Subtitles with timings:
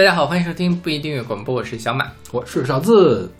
[0.00, 2.10] 大家好，欢迎收听不一定乐广播，我是小马。
[2.32, 3.30] 我是勺子，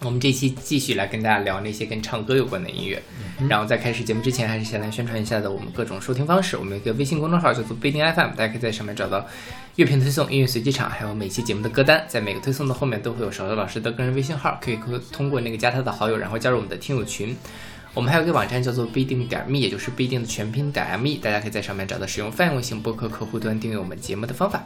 [0.00, 3.02] 我们这期继续来跟大家聊那些跟唱歌有关的音乐。
[3.50, 6.56] 然后在开始节目之前，还是先来宣传一下的我们各种收听方式。
[6.56, 9.26] 我们有一个微信公众号叫做不一定 FM，大家可以在上面找到
[9.74, 12.02] 乐评推送、音乐随机场，还有每期节目的歌单。
[12.08, 14.78] 在每个推送的后面都会有勺子老师的个人微信号，可以
[15.12, 17.36] 通过那个加他的好友，然后加入我们的听友群。
[17.92, 24.64] 我们还有一个网站叫做不一定点 me，也就是不一定的全拼点 me，大家可以在上面找到使用泛用型播客客户端订阅我们节目的方法。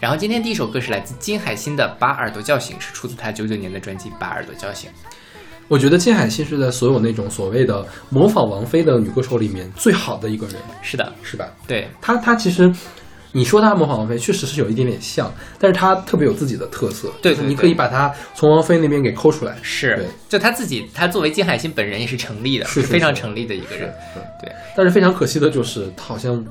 [0.00, 4.88] 然后今天第一首歌是来自金海心的《把耳朵叫醒》，是出自他九九年的专辑《把耳朵叫醒》。
[5.68, 11.46] 我觉得金海心是在所有那种所谓的模仿王菲的女歌手里面最好的一个人，是的，是吧？
[11.68, 12.72] 对她，她其实
[13.30, 19.54] 你说她模仿王菲，确实是有一点点像，但是她特别有自己的特色，对，你可以把她从王菲那边给抠出来。
[19.62, 23.92] 是，就她自己，她作为金海心本人也是成立的，是非常成立的一个人。
[24.42, 26.42] 对，但是非常可惜的就是，好像。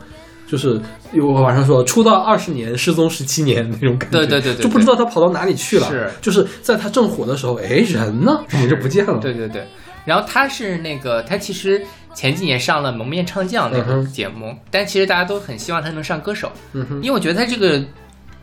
[0.49, 0.81] 就是
[1.21, 5.87] 我网上说出道二十年失踪十七年那种感觉，对对对对，就不知道他跑到哪里去了。
[5.87, 9.19] 是，就是在他正火的时候，哎，人呢怎么就不见了？
[9.19, 9.63] 对对对。
[10.05, 11.79] 然后他是那个，他其实
[12.15, 17.79] 前几年上了《蒙面唱将》那个节目，但其实大家都很希望他能上歌手，嗯因为我觉得他这个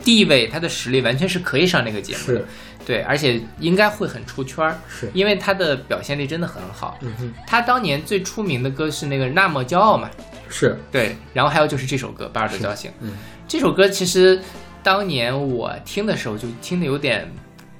[0.04, 2.44] 地位、他的实力完全是可以上那个节目的。
[2.86, 6.96] 对，而且应该会很出圈儿，是因为他的表现力真的很好。
[7.00, 10.08] 嗯他当年最出名的歌是那个《那么骄傲》嘛。
[10.48, 12.90] 是对，然后还有就是这首歌《把耳朵叫醒》。
[13.00, 13.12] 嗯，
[13.48, 14.40] 这首歌其实
[14.82, 17.30] 当年我听的时候就听的有点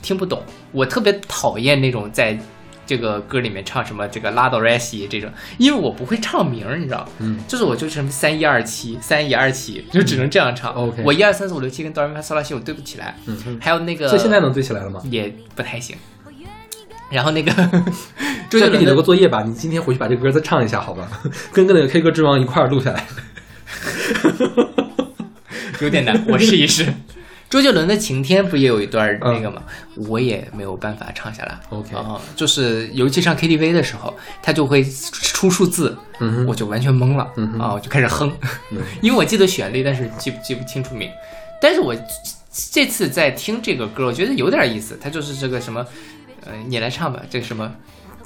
[0.03, 2.39] 听不懂，我特别讨厌那种在
[2.84, 5.28] 这个歌里面唱什么这个拉哆瑞西这种，
[5.59, 10.72] 因为我不会唱名儿，你知道嗯，就是我就是什么三一二七三一二七，就只能这样唱。
[10.72, 13.17] OK，我一二三四五六七跟哆来咪发嗦拉西我对不起来。
[13.27, 15.03] 嗯，还有那个，所以现在能对起来了吗？
[15.11, 15.97] 也不太行。
[17.11, 17.53] 然后那个，
[18.51, 21.09] 再给你留个作业吧，你今天回去把这歌再唱一下，好吧？
[21.53, 23.07] 跟那个 K 歌之王一块儿录下来，
[25.81, 26.87] 有点难，我试一试。
[27.49, 29.62] 周杰伦的《晴天》不也有一段那个吗？
[30.09, 31.56] 我也没有办法唱下来。
[31.71, 34.12] OK，啊，就是尤其上 KTV 的时候，
[34.43, 35.97] 他就会出数字，
[36.49, 37.22] 我就完全懵了
[37.61, 38.33] 啊，我就开始哼，
[39.00, 41.09] 因为我记得旋律，但是记记不清楚名。
[41.61, 41.95] 但是我
[42.72, 45.87] 这次在听这个歌，我觉得有点意思，它就是这个什么。
[46.51, 47.71] 嗯，你来唱吧，这个什么，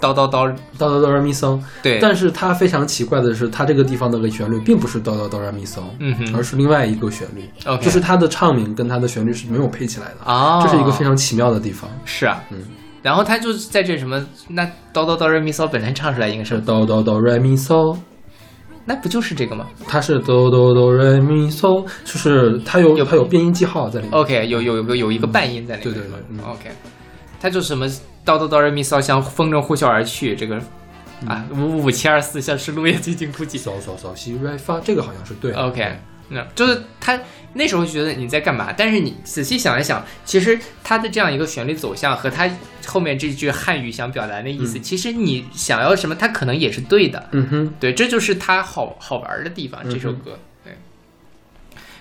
[0.00, 0.48] 叨叨叨
[0.78, 1.60] 叨叨哆来咪嗦。
[1.82, 7.44] 对，但是它非常奇怪的是，它这个地方的旋律并不是叨叨哆来咪嗦，嗯哼，而是另外一个旋律，
[7.80, 11.90] 就是它的唱名跟它的旋律是没有配起来的啊，这是一个非常奇妙的地方。
[12.04, 12.58] 是啊，嗯，
[13.02, 17.96] 然后他就是在这什么，那哆哆哆来咪嗦本身唱出来应该是哆哆哆来咪嗦，
[18.84, 19.66] 那不就是这个吗？
[19.86, 24.18] 它是哆哆哆来咪嗦，就是它有它有变音记号在里面。
[24.18, 25.94] OK，有有有一个半音在里面。
[25.94, 26.70] 对对对，OK，
[27.40, 27.90] 它就什么。
[28.22, 30.36] 叨叨叨，人咪骚，像风筝呼啸而去。
[30.36, 30.60] 这个
[31.26, 33.58] 啊，五五七二四，像是落叶最近哭泣。
[33.58, 35.50] 嗦嗦嗦，西瑞发，这个好像是对。
[35.52, 35.96] OK，
[36.28, 37.18] 那就是他
[37.54, 38.74] 那时候觉得你在干嘛？
[38.76, 42.48] 但是你仔细想一想，其实他的这样一个旋律走向和他
[42.86, 47.30] 后面这句汉语想表达的意思，其实你想要什么，他可能也是对的。
[47.32, 49.82] 嗯哼，对，这就是他好好玩的地方。
[49.88, 50.76] 这首歌，对。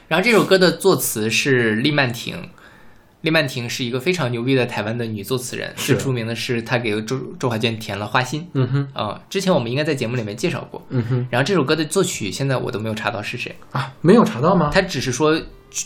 [0.10, 2.50] 然后这首歌的作词是厉曼婷。
[3.22, 8.42] 厉曼婷是一个非常牛逼的台湾的女作词人，最出名的是她给周周华健填了《花心》。
[8.54, 10.86] 嗯哼，啊，之前我们应该在节目里面介绍过。
[10.90, 13.94] 嗯哼，然后这首歌的作曲现在我都没有查到是谁啊？
[14.02, 14.70] 没有查到吗？
[14.74, 15.38] 他只是说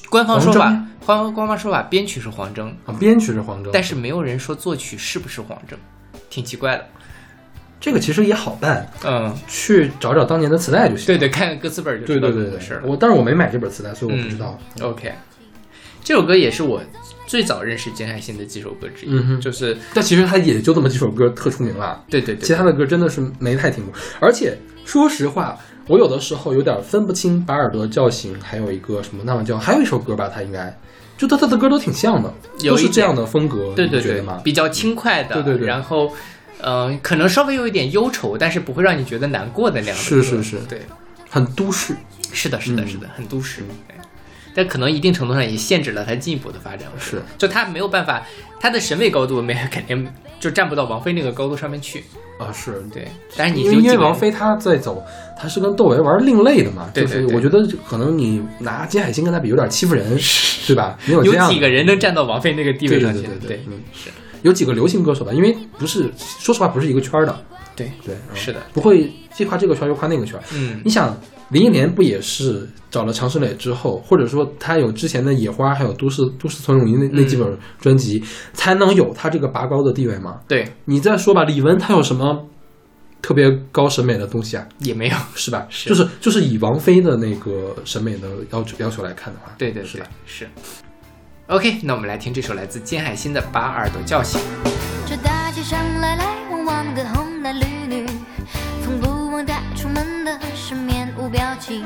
[0.10, 0.70] 官方说法，
[1.06, 5.78] 官方官方说法编曲是黄征啊，编曲是黄征，但是没有人说作曲是不是黄征，
[6.30, 6.88] 挺奇怪的。
[7.82, 11.08] 这个其实也好办，嗯，去找找当年的磁带就行。
[11.08, 12.28] 对对，看看歌词本就知道。
[12.28, 14.58] 对对对对，是我，但是我没买这本磁带，所以我不知道。
[14.82, 15.12] OK，
[16.04, 16.82] 这首歌也是我。
[17.34, 22.00] 最早认识金海心的几首歌之一，嗯就是，但其实他也就这么几首歌特出名了。
[22.08, 23.92] 对对对，其他的歌真的是没太听过。
[24.20, 24.56] 而且
[24.86, 25.58] 说实话，
[25.88, 30.78] 我有的时候有点分不清把耳朵叫醒，还有一个什么那么叫，还有一首歌吧，他应该
[31.18, 32.32] 就他他的歌都挺像的，
[32.70, 34.40] 都是这样的风格，对对对吗？
[34.44, 35.68] 比较轻快的，对对对。
[35.68, 36.14] 然后，
[36.62, 39.97] 嗯，可能稍微有一点忧愁，但是不会让你觉得难过的那样。
[39.97, 40.84] 是是是，对，
[41.32, 41.96] 很都市。
[42.32, 43.64] 是的，是的，是的，很都市。
[44.53, 48.26] 但可能一定程度上也限制了他进一步的发展，是，就他没有办法，
[48.59, 50.08] 他的审美高度没 肯定
[50.40, 52.03] 就站不到王菲那个高度上面去
[52.40, 53.08] 啊，是对。
[53.35, 55.03] 但是你因为王菲她在走，
[55.40, 60.05] 她是跟窦唯玩另类的嘛，就是我觉得可能你拿金海心跟她比有点欺负人，
[60.67, 60.97] 对吧？
[61.05, 63.22] 没有有几个人能站到王菲那个地位上去？
[63.22, 64.09] 对对对，嗯，是
[64.41, 67.46] 有几个流行歌手吧，因为不是说实话不是一个圈的，
[67.76, 71.16] 对对，是的，不会既夸这个圈又夸那个圈，嗯，你想。
[71.50, 80.40] 林忆莲不也是找了常石磊之后，或者说他有之前的《野花》还有《都市都市丛林》那那几本专辑，才能有他这个拔高的地位吗？
[80.47, 82.47] 对你再说吧，李玟她有什么
[83.22, 84.68] 特别高审美的东西啊？
[84.80, 85.68] 也没有，是吧？
[85.70, 90.08] 是，就是就是以王菲的那个审美的要求要求来看的话，对对是吧？
[90.26, 90.47] 是。
[91.47, 94.41] OK，那我们来听这首来自金海心的《把耳朵叫醒》。
[95.06, 98.08] 这大街上来来往往的红男绿女，
[100.23, 101.84] 的是面无表情。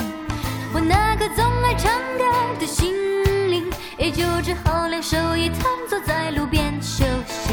[0.74, 2.24] 我那颗总爱唱歌
[2.60, 2.94] 的心
[3.50, 3.66] 灵，
[3.98, 7.52] 也就只好两手一摊坐在路边休息。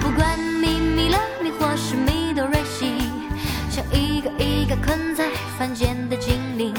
[0.00, 3.10] 不管咪咪啦咪或是咪哆瑞西，
[3.70, 5.28] 像一个一个困在
[5.58, 6.74] 凡间的精灵。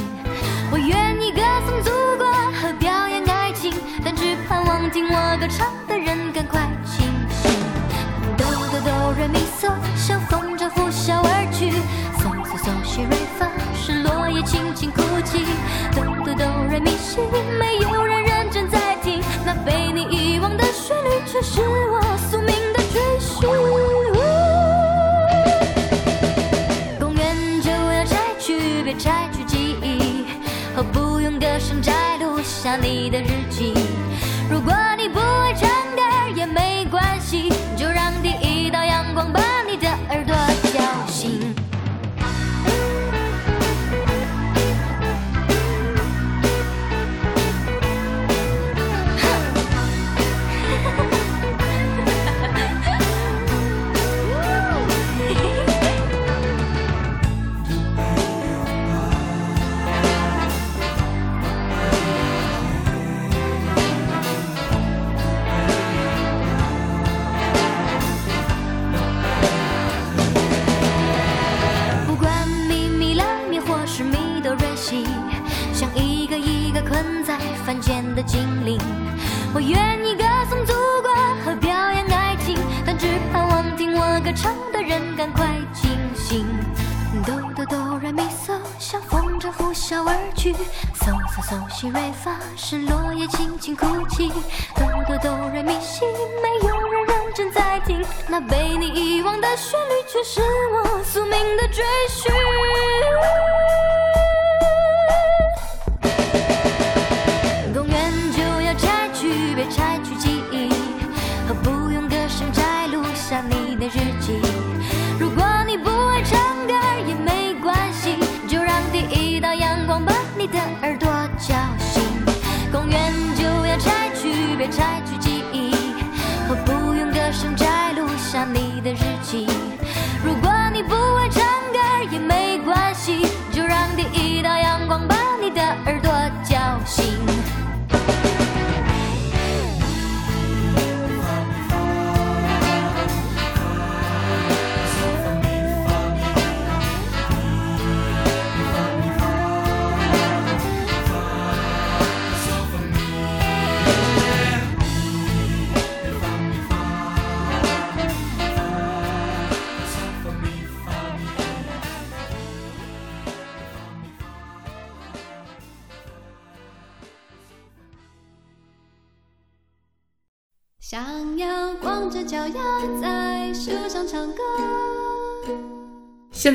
[0.72, 2.26] 我愿意歌颂祖国
[2.62, 3.74] 和表演爱情，
[4.04, 7.52] 但只盼望听我歌唱的人赶快清醒。
[8.38, 11.72] 哆哆哆瑞咪嗦，像风筝呼啸而去。
[14.36, 15.46] 也，轻轻哭泣。
[15.94, 17.20] 哆哆哆瑞咪西，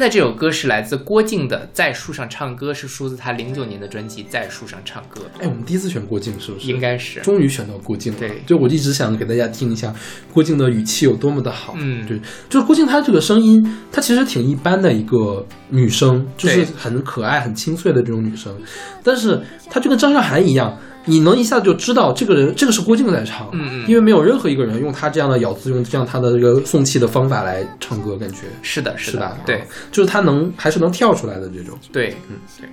[0.01, 6.67] 在这首歌是来自郭靖的《在树上唱歌》，是出自他零九年的专辑《在树上唱歌哎，我们第一次选郭靖是不是？
[6.67, 8.19] 应该是终于选到郭靖了。
[8.19, 9.95] 对就我一直想给大家听一下
[10.33, 11.75] 郭靖的语气有多么的好。
[11.77, 18.57] 嗯对，就是郭靖他这个声音，他其实挺一般的一个女生，就是很可爱、很清脆的这种女生，
[19.05, 19.39] 但是
[19.69, 20.75] 她就跟张韶涵一样。
[21.05, 23.89] 你能一下子就知道这个人，这个是郭靖在唱，嗯嗯。
[23.89, 28.43] 因为没有任何一个人用他这样的咬字，用这样他的这个送气的方法来唱歌，感觉。
[28.63, 29.37] 是的，的是的？
[29.47, 29.57] 对。
[29.57, 32.37] 啊，就是他能还是能跳出来的这种，对，嗯。
[32.61, 32.69] 对。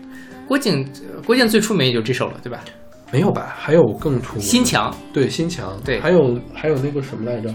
[0.48, 2.60] 郭靖，呃郭靖最出名也就这首了，对吧？
[3.12, 3.56] 没有吧？
[3.58, 6.00] 还有更出心墙对心墙，对。
[6.02, 7.50] 还有还有那个什么来着？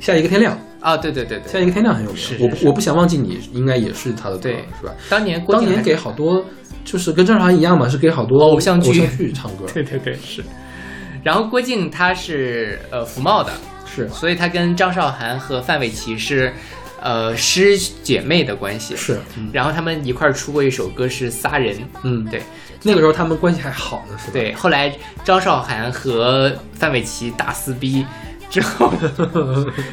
[0.00, 1.52] 下一个天亮，啊，对对对对。
[1.52, 2.18] 下一个天亮很有名。
[2.18, 4.92] 是是是我不我不想忘记你，应该也是他的歌，对是吧？
[5.08, 6.44] 当年当年给好多，
[6.84, 10.42] 就是跟张韶涵一样嘛，是给好多偶像剧偶像剧唱歌， 对对对是。
[11.22, 13.52] 然后郭靖他是呃福茂的，
[13.84, 16.50] 是所以他跟张韶涵和范玮琪是
[17.02, 18.96] 呃师姐妹的关系。
[18.96, 22.40] 是，嗯然后他们一块儿出过一首歌是《仨人》，嗯，对
[22.82, 24.32] 那个时候他们关系还好呢，是吧？
[24.32, 24.54] 对。
[24.54, 24.90] 后来
[25.22, 28.06] 张韶涵和范玮琪大撕逼
[28.50, 28.92] 之后，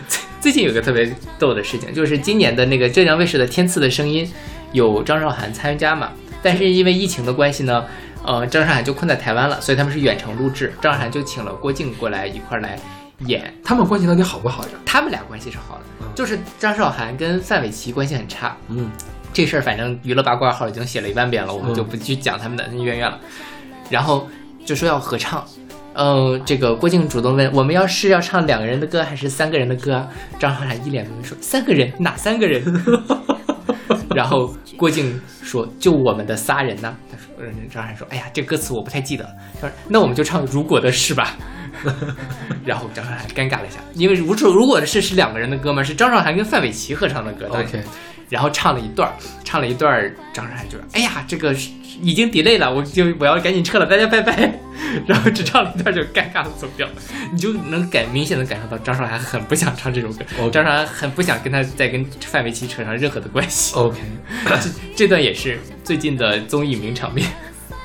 [0.07, 4.25] 最 最近有个特别逗的事情，就是今年的那个浙江卫视的《天赐的声音》
[4.73, 6.11] 有张韶涵参加嘛，
[6.41, 7.85] 但是因为疫情的关系呢，
[8.25, 12.77] 呃，张韶涵就困在台湾了，所以他们是远程录制，张韶涵就请了郭靖过来一块儿来
[13.25, 13.53] 演。
[13.63, 14.69] 他们关系到底好不好呀？
[14.85, 18.89] 他们俩关系是好的嗯，就是张韶涵跟范玮琪关系很差，嗯，
[19.33, 23.19] 这事儿反正娱乐八卦号已经写了一万遍了，我们嗯就不去讲他们的恩恩怨怨了。
[23.89, 24.27] 然后
[24.65, 25.45] 就说要合唱，
[25.97, 30.07] 嗯，这个郭靖主动问我们要是要唱两个人的歌还是三个人的歌啊？
[30.37, 32.63] 张韶涵一脸懵说三个人哪三个人？
[34.15, 36.95] 然后郭靖说就我们的仨人呢。
[37.11, 39.25] 他说，嗯，张韶涵说，哎呀，这歌词我不太记得。
[39.59, 41.35] 他说那我们就唱如果的事吧。
[42.65, 47.47] 然后张韶涵尴尬了一下，因为如果如果的事是两个人的歌嘛，是张韶涵跟范玮琪合唱的歌。
[47.49, 47.81] OK，
[48.29, 49.13] 然后唱了一段儿，
[49.43, 51.69] 唱了一段儿，张韶涵就说：“哎呀，这个是
[52.01, 54.59] 已经 delay 了，我就我要赶紧撤了，大家拜拜。”
[55.05, 56.87] 然后只唱了一段就尴尬的走掉，
[57.31, 63.75] 你就能感明显的感受到张韶涵很不想唱这首歌张韶涵很不想跟他再跟范玮琪扯上任何的关系。
[63.75, 63.99] OK，
[64.45, 67.27] 这这段也是最近的综艺名场面。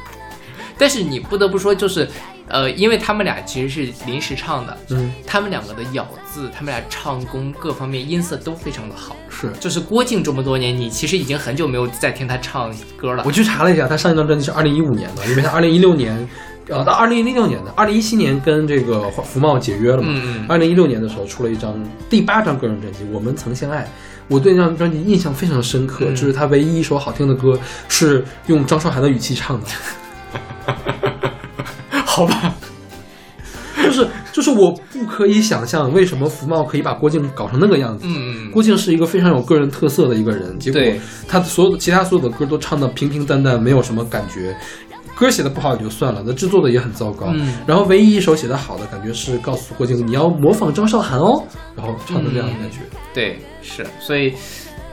[0.78, 2.09] 但是你不得不说，就是，
[2.52, 9.16] 呃，因为他们俩其实是临时唱的，嗯，他们两个的咬字，他们俩唱功各方面音色都非常的好。
[9.30, 13.32] 是就是郭靖这么多年，你其实已经很久没有再听他唱歌了我。
[13.32, 16.28] 去查了一下，他上一张专辑是二零一五年的，因为他二零一六年，
[16.68, 20.09] 呃，到二零一六年的，二零一七年跟这个福茂解约了嘛。
[20.12, 21.75] 嗯嗯二零一六年的时候出了一张
[22.11, 23.82] 第八张个人专辑《我们曾相爱》，
[24.28, 29.66] 我对那张专辑印象非常深刻，嗯就是他唯一一首好听的歌是用张韶涵的语气唱的，
[32.14, 32.54] 好吧，
[33.83, 38.04] 就是就是我不可以想象为什么福茂可以把郭靖搞成那个样子。
[38.07, 40.81] 嗯嗯郭靖是一个非常有个人特色的一个人，结果
[41.26, 44.54] 他所有的其他所有的歌都唱的平平淡淡，没有什么感觉。
[45.14, 47.28] 歌写的不好也就算了，那制作的也很糟糕。
[47.35, 51.42] 嗯然后唯一一首写的好的，感觉是告诉郭靖你要模仿张韶涵哦，
[51.76, 52.78] 然后唱的这样的感觉。
[53.14, 54.33] 对，是，所以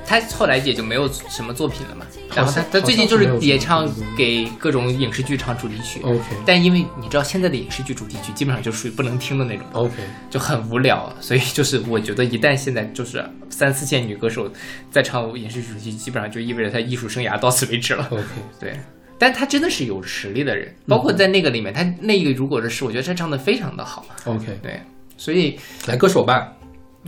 [0.10, 2.04] 他后来也就没有什么作品了嘛。
[2.36, 3.88] 然后他他最近就是也唱
[4.18, 6.20] 给各种影视剧唱主题曲，OK。
[6.48, 9.94] 但因为你知道现在的影视剧主题曲基本上就属于不能听的那种，OK，
[10.32, 14.52] 就很无聊，所以就是我觉得一旦现在就是三四线女歌手
[14.90, 18.08] 在唱影视剧主题，基本上就意味着她艺术生涯到此为止了。
[18.10, 18.24] OK，
[18.60, 18.80] 对，
[19.18, 24.82] 但他真的是有实力的人，包括在那个里面，他那个如果是，我觉得他唱的非常的好，OK，对，
[25.18, 26.54] 所以来歌手吧，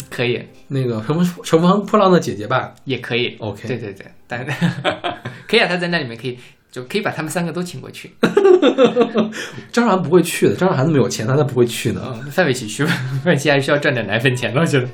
[0.09, 2.73] 可以，那个乘风乘风破浪的姐姐吧。
[2.85, 4.45] 也可以 OK 对对对，但
[5.47, 6.37] 可以啊，他在那里面可以
[6.71, 8.11] 就可以把他们三个都请过去，
[9.71, 12.01] 张韶涵不会去的，张韶涵那么有钱，她才不会去呢。
[12.23, 12.91] 嗯，范玮琪去吧，
[13.23, 14.87] 范玮琪还需要赚点奶粉钱呢，我觉得。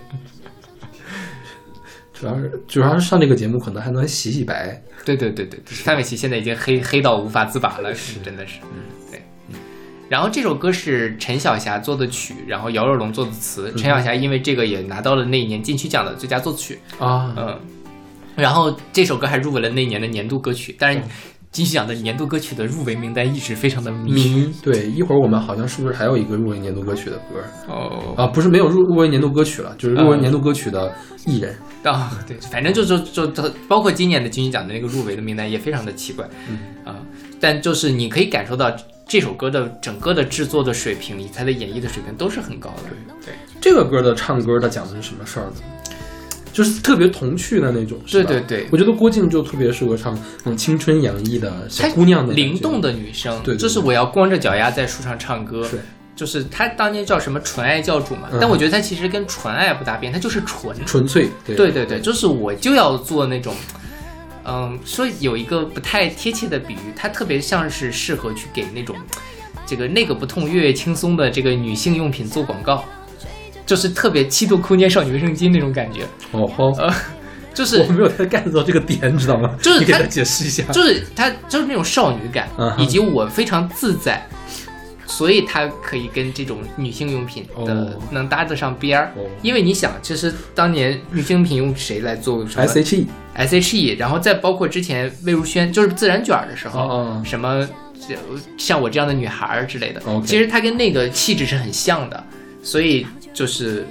[2.19, 4.81] 主要是主要是上这个节目可能还能洗洗白。
[5.05, 8.67] 对对对对，对范玮琪现在已经黑黑到无法自拔了，是真的是，对。
[10.09, 13.71] 然后这首歌是陈小霞作的曲，然后姚若龙作的词。
[13.73, 17.59] 陈小霞因为这个也拿到了那一年金曲奖的最佳作曲，啊，嗯，
[18.35, 21.01] 然后这首歌还入围了那一年的年度歌曲，但是
[21.51, 24.11] 金曲奖的年度歌曲的入围名单一直非常的迷。
[24.11, 27.43] 迷对，一会儿我们好像是不是还有一个入围年度歌曲的歌？
[27.67, 28.13] 哦。
[28.15, 28.27] 啊？
[28.27, 30.93] 不是没有入入围年度歌曲了，就是入围年度歌曲的
[31.25, 31.55] 艺人。
[31.83, 36.59] 啊，对，反正就就就就包括今年的金曲奖的那个入围的名单也非常的奇怪，嗯。
[36.85, 36.95] 啊，
[37.39, 38.69] 但就是你可以感受到
[39.07, 43.33] 这首歌的整个的制作的水平以及它的演绎的水平都是很高的，对对。
[43.61, 45.53] 这个歌的唱歌的讲的是什么事儿呢？
[46.51, 48.29] 就是特别童趣的那种，是吧？
[48.29, 48.61] 对对。
[48.61, 53.59] 对我觉得郭靖就特别适合唱那种青春洋溢的小姑娘的灵动的女生，对对对。
[53.59, 55.79] 就是我要光着脚丫在树上唱歌，对
[56.15, 58.39] 就是他当年叫什么纯爱教主嘛，嗯。
[58.41, 61.55] 但我觉得他其实跟纯爱不搭边，他就是纯，纯粹，对。
[61.55, 63.53] 对对对，就是我就要做那种，
[64.47, 68.95] 嗯，说有一个不太贴切的比喻，它特别像是适合去给那种
[69.65, 72.83] 这个那个不痛月月轻松的这个女性用品做广告，
[73.65, 76.89] 就是特别七度空间少女卫生巾那种感觉，哦吼，呃，
[77.53, 79.53] 就是我没有太 get 到这个点，你知道吗？
[79.61, 80.63] 就是给他解释一下。
[80.71, 84.25] 就是它就是那种少女感以及我非常自在。
[85.07, 89.13] 所以它可以跟这种女性用品的哦能搭得上边儿。
[89.15, 97.67] 哦，因为你想，其实当年女性用品用谁来做什么 S H E S.H.E，然后再包括之前魏如萱就是自然卷儿的时候，哦什么
[98.07, 98.15] 这
[98.57, 102.23] 像我这样的女孩儿之类的其实她跟那个气质是很像的，
[102.61, 103.85] 所以就是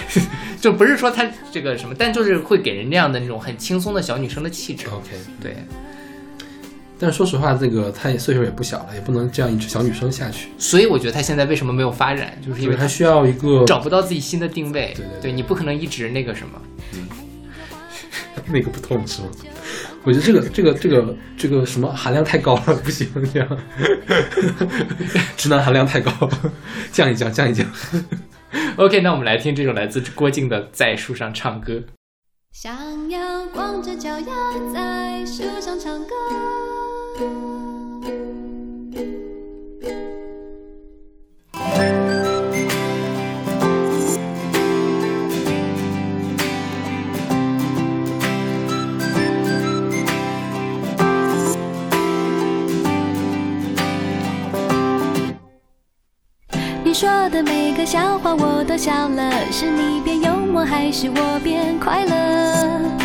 [0.60, 4.86] 就不是说她这个什么，但就是会给人那样的那种很轻松的小女生的气质。
[4.88, 5.08] OK，
[5.42, 5.56] 对，
[7.02, 14.92] 但是说实话，这个她也岁数也不小了，也不能这样一直小女生下去，所以我觉得她现在为什么没有发展，就是因为她因为她需要一个找不到自己新的定位。
[14.94, 16.62] 对对对你不可能一直那个什么。
[16.94, 17.08] 嗯
[18.46, 19.28] 那个不痛是吗？
[20.04, 23.58] 我觉得这个这个这个这个什么含量太高了，不行这样，
[25.36, 26.10] 直男含量太高，
[26.92, 27.66] 降一降，降一降。
[28.76, 31.74] OK，那我们来听这首来自郭靖的《在树上唱歌》。
[32.52, 34.26] 想要光着脚丫
[34.74, 36.14] 在树上唱歌。
[56.84, 59.30] 你说的每个笑话我都笑了。
[59.50, 63.01] 是你变幽默，还是我变快乐？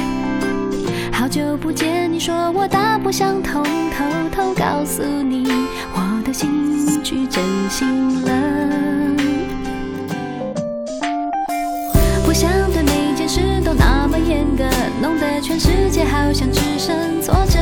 [1.37, 5.47] 久不见，你说我大不相同，偷偷告诉你，
[5.93, 8.31] 我的心去真心了。
[12.25, 14.63] 不想对每件事都那么严格，
[14.99, 17.59] 弄得全世界好像只剩挫折。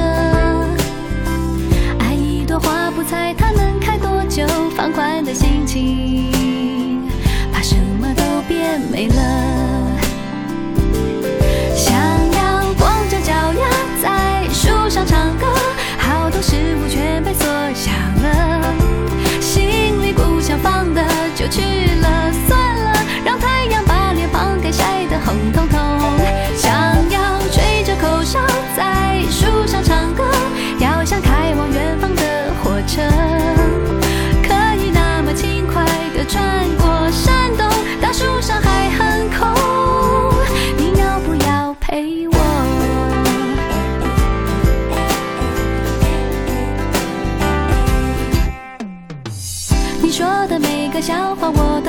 [2.00, 7.03] 爱一朵花不猜它能开多久，放宽的心情，
[7.51, 9.94] 怕什么都变没了。
[16.47, 18.71] 事物全被缩小了，
[19.41, 21.61] 心里不想放的就去
[21.99, 22.93] 了，算了，
[23.25, 26.14] 让太阳把脸庞给晒得红彤彤。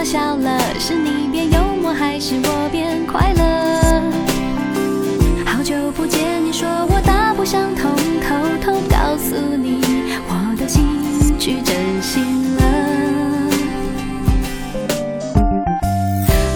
[0.07, 3.43] 笑了，是你变幽默还是我变快乐？
[5.45, 9.81] 好久不见，你说我大不相同，偷偷告诉你，
[10.29, 12.63] 我的心去真心了。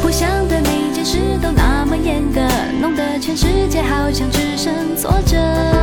[0.00, 2.40] 不想对每件事都那么严格，
[2.80, 5.79] 弄得全世界好像只剩挫折。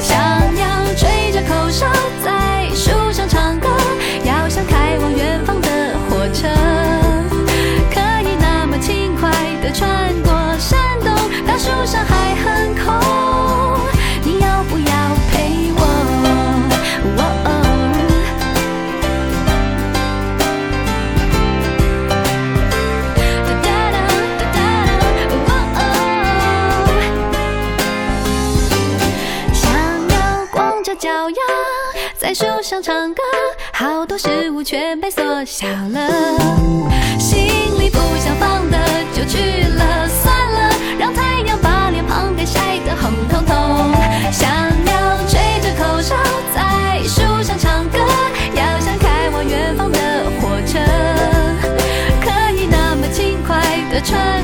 [0.00, 0.16] 想
[0.56, 1.86] 要吹着口哨
[32.26, 33.22] 在树上唱歌，
[33.72, 36.10] 好多事物全被缩小了，
[37.20, 37.46] 心
[37.78, 38.76] 里不想放的
[39.14, 43.94] 就去了，算了，让太阳把脸庞给晒得红彤彤。
[44.32, 44.50] 想
[44.86, 46.16] 要吹着口哨
[46.52, 47.98] 在树上唱歌，
[48.56, 50.80] 要像开往远方的火车，
[52.24, 53.56] 可以那么轻快
[53.88, 54.42] 地穿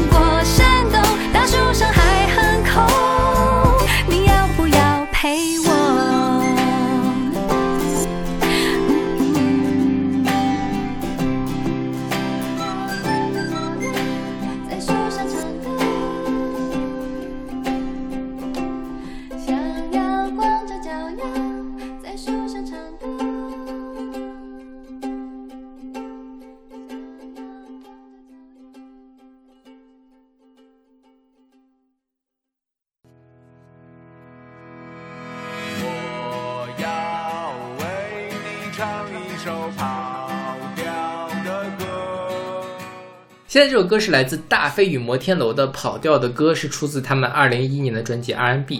[43.52, 48.78] 现在这首歌是来自大飞与摩天楼的《跑调的歌》，是出自他们二零一一年的专辑《R&B》，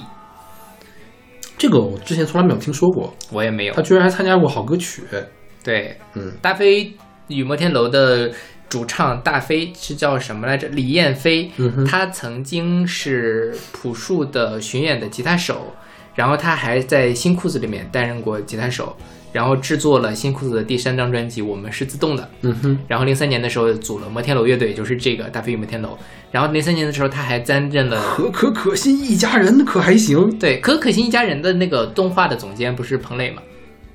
[1.58, 3.82] 这个我之前从来没有听说过，我也没有他。
[3.82, 5.02] 居然还参加过好歌曲。
[5.62, 6.90] 对，嗯，大飞
[7.28, 8.32] 与摩天楼的
[8.70, 10.66] 主唱大飞是叫什么来着？
[10.68, 15.66] 李彦飞，嗯哼他曾经是朴树的巡演的吉他手，
[16.14, 18.96] 然后他还在新裤子里面担任过吉他手，
[19.32, 22.22] 然后制作了新裤子的第三张专辑《我们是自动的》。
[22.42, 25.96] 嗯哼，然后零三年的时候组了摩天楼乐队，就是这个大飞与摩天楼。
[26.30, 33.42] 然后零三年的时候他还担任了可可可心一家人可还行对可可心一家人的那个动画的总监不是彭磊吗？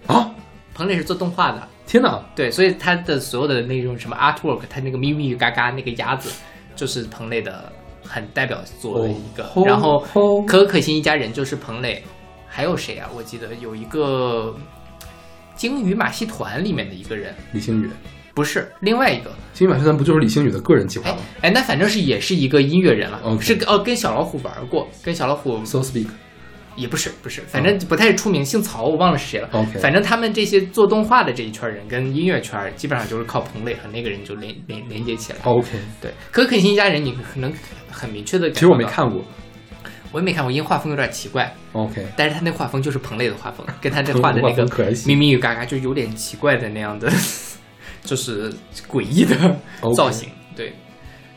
[0.08, 0.30] 啊！
[0.74, 6.32] 彭磊是做动画的，天哪，对，所以他的所有的那种什么 artwork，他那个咪咪嘎嘎那个鸭子，
[6.76, 7.72] 就是彭磊的
[8.04, 9.44] 很代表作的一个。
[9.56, 12.04] 哦然后哦可可心一家人就是彭磊，
[12.48, 13.10] 还有谁啊？
[13.16, 14.56] 我记得有一个
[15.58, 17.90] 鲸鱼马戏团里面的一个人，李星宇，
[18.34, 19.32] 不是另外一个。
[19.54, 26.06] 鲸鱼马戏团不就是李星宇的个人计划哎吗哎，那反正是也是一个音乐人了是哦跟小老虎玩过，跟小老虎？So speak，
[26.76, 29.50] 也不是不是，反正不太出名，姓曹，我忘了是谁了。
[29.52, 35.40] OK 反正他们这些做动画的这一圈人跟音乐圈儿基本上就是靠彭磊和那个人就连连连接起来。
[35.44, 37.52] OK，对，可可辛一家人你可能
[37.90, 39.24] 很明确的，其实我没，看过。
[40.12, 44.66] 我也没看过，因为画风有点奇怪，OK，但是他那画风就是彭磊的画风， 跟他这画的那个
[45.06, 47.12] 咪咪与嘎嘎就有点奇怪的那样的，
[48.04, 48.54] 就是
[48.90, 49.36] 诡异的
[49.96, 50.30] 造型。
[50.56, 50.74] 对，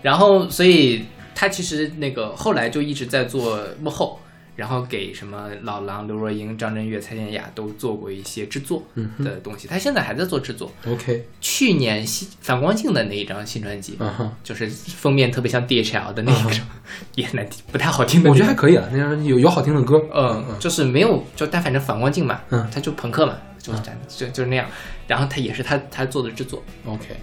[0.02, 1.04] 然后所以
[1.34, 4.18] 他其实那个后来就一直在做幕后，
[4.56, 8.82] 然后给什么老狼、刘若英、张震岳、蔡健雅都做过一些制作
[9.24, 9.66] 的东西。
[9.68, 10.70] 他现在还在做制作。
[10.86, 13.98] OK，去年新反光镜的那一张新专辑，
[14.42, 16.66] 就是封面特别像 DHL 的那一张，
[17.14, 18.30] 也难听，不太好听的。
[18.30, 20.02] 我觉得还可以啊，那张有有好听的歌。
[20.14, 24.66] 嗯，就是没有，就但反正反光镜嘛，嗯他就朋克嘛，就是这样就就是那样。
[25.06, 27.16] 然后他也是他他做的制作，OK，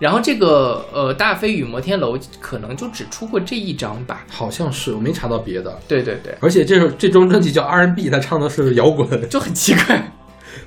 [0.00, 4.24] 然后这个呃大飞与摩天楼可能就只出过这一张吧。
[4.28, 5.78] 好像是我没查到别的。
[5.86, 10.12] 对对对，而且这首这张专辑叫 R&B，他唱的是摇滚， 就很奇怪。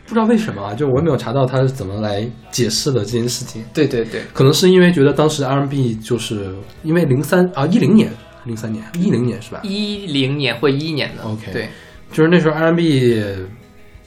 [0.06, 3.63] 不知道为什么啊，就我也没有查到他是怎么来解释的这件事情。
[3.74, 8.12] 对对对，可能是因为觉得当时 R&B 就是因为零三啊一零年
[8.46, 9.60] 零三年一零年是吧？
[9.63, 11.69] 一零年或一一年的 OK 对，
[12.12, 13.24] 就是那时候 R&B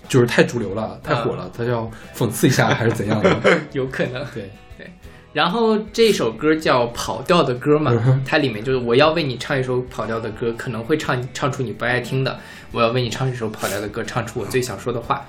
[0.08, 3.60] 就是太主流了，太火了，他要讽刺一下还是怎样的？
[3.72, 4.24] 有可能。
[4.32, 4.86] 对对，
[5.36, 7.92] 然后这首歌叫《跑调的歌》嘛
[8.24, 12.40] 它里面就是我要为你唱一首跑调的歌，可能会唱唱出你不爱听的。
[12.72, 15.26] 我要为你唱一首跑调的歌，唱出我最想说的话。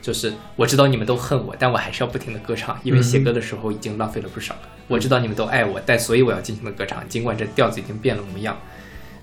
[0.00, 4.56] 就是我知道你们都恨我，但我还是要不停的歌唱，因为写歌的时候已经浪费了不少。
[4.88, 8.56] 我知道你们都爱我，但所以我要尽情的歌唱，尽管这调子已经变了模样。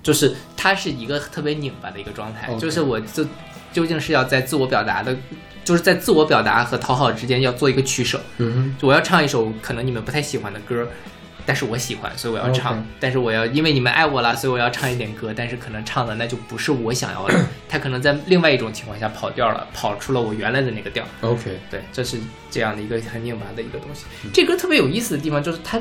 [0.04, 3.26] 就是它是一个特别拧巴的一个状态就是我就
[3.72, 5.16] 究竟是要在自我表达的，
[5.68, 8.18] 就是在自我表达和讨好之间要做一个取舍。
[8.38, 10.88] 嗯就我要唱一首可能你们不太喜欢的歌，
[11.44, 12.82] 但是我喜欢，所以我要唱。
[12.98, 17.34] 但是我要因为你们爱我了，所以我要唱一点歌，但是可能唱的那就不是我想要的，
[17.68, 21.04] 它可能在另外一种情况下跑调了，跑出了我原来的那个调。
[21.20, 22.16] ，OK，对，这是
[22.50, 24.06] 这样的一个很拧巴的一个东西。
[24.32, 25.78] 这歌特别有意思的地方就是它，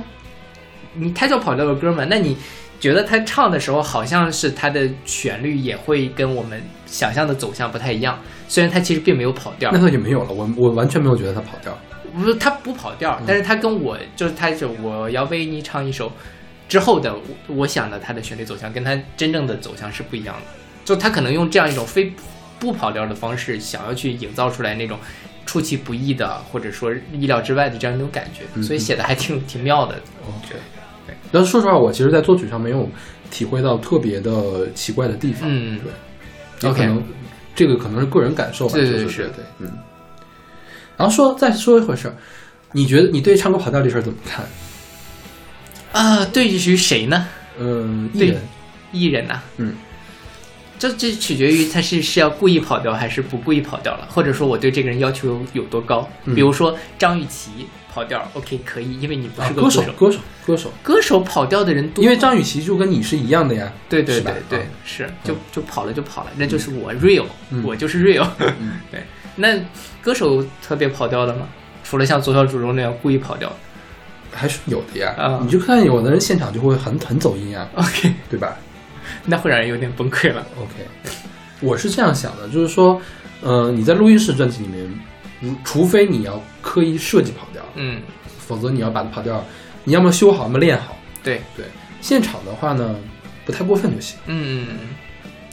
[0.96, 2.36] 你它叫跑调的歌嘛，那你
[2.80, 9.80] 觉得他唱的时候好像是他的旋律也会跟我们想象的走向不太一样，虽然他其实并没有跑调那。
[9.80, 11.78] 他就没有了，我我完全没有觉得他跑调。
[12.16, 16.12] 不是他不跑调，但是他跟我就是他就我要为你唱一首
[16.68, 20.42] 之后的我我想的他的旋律走向跟他真正的走向是不一样的，
[20.84, 22.12] 就他可能用这样一种非
[22.60, 24.98] 不跑调的方式，想要去营造出来那种
[25.46, 29.96] 出其不意的或者说意料之外的这样一种感觉，所以写的还挺挺妙的。
[30.28, 30.56] OK，
[31.08, 31.16] 对。
[31.32, 32.88] 但是说实话，我其实，在作曲上没有
[33.32, 35.50] 体会到特别的奇怪的地方。
[35.52, 35.80] 嗯
[36.60, 37.04] 对，有可能
[37.56, 38.74] 这个可能是个人感受吧。
[38.74, 39.72] 对对就是对嗯。
[40.96, 42.16] 然后说再说一回事儿，
[42.74, 44.46] 你觉得你对唱歌跑调这事儿怎么看？
[45.94, 47.28] 啊，对于谁呢？
[47.60, 48.42] 嗯，艺人，
[48.92, 49.74] 艺人呐、嗯，
[50.78, 56.08] 这这取决于他是是要故意跑调还是不故意跑调了，或者说我对这个人要求有有多高。
[56.26, 57.50] 嗯比如说张雨绮
[57.94, 63.72] 跑调，OK 可以，因为你不啊是，个歌手手，，歌手，歌手，歌手跑调的人多，因为张雨绮就跟你是一样的呀。
[63.90, 64.66] 对对对对啊。
[64.86, 67.64] 是，就就跑了就跑了，那就是我 real，、嗯。
[67.64, 68.28] 我就是 real。
[68.40, 68.80] 嗯。
[68.92, 69.04] 对，
[69.36, 69.60] 那
[70.02, 71.48] 歌手特别跑调的吗？
[71.84, 73.52] 除了像左小祖咒那样故意跑调。
[74.30, 75.16] 还是有的呀。
[75.18, 75.40] 啊。
[75.42, 78.56] 你就看有的人现场就会很很走音啊，，OK，对吧？
[79.26, 80.46] 那会让人有点崩溃了。
[80.60, 80.74] ？OK，
[81.62, 83.02] 我是这样想的，就是说，
[83.42, 84.86] 呃，你在录音室专辑里面，
[85.40, 88.02] 如除非你要刻意设计跑调，嗯，
[88.40, 89.44] 否则你要把它跑调，
[89.84, 90.98] 你要么修好，要么练好。
[91.24, 91.66] 对，对，
[92.02, 92.96] 现场的话呢，
[93.46, 94.18] 不太过分就行。
[94.26, 94.68] 嗯，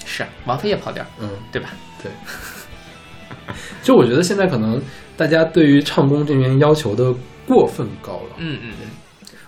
[0.05, 1.71] 是王菲也跑调，嗯，对吧？
[2.03, 2.11] 对。
[3.83, 4.81] 就我觉得现在可能
[5.17, 7.13] 大家对于唱功这边要求的
[7.47, 8.37] 过分高了。
[8.39, 8.89] 嗯嗯嗯，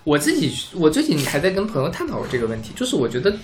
[0.04, 3.34] 我自己我最近还在跟朋友探讨这个问题，就是我觉得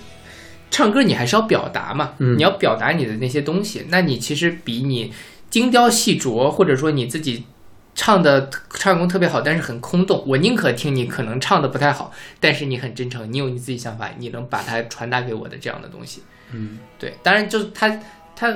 [0.69, 5.11] 唱歌你还是要表达嘛，嗯你要表达你的那些东西，那你其实比你
[5.53, 7.45] 精雕细琢，或者说你自己。
[7.95, 10.23] 唱的唱功特别好，但是很空洞。
[10.25, 16.23] 我宁可听你可能唱的不太好，但是你很真诚，你有你自己想法，你能把它传达给我的这样的东西。
[16.53, 17.99] 嗯对，当然就是他
[18.35, 18.51] 他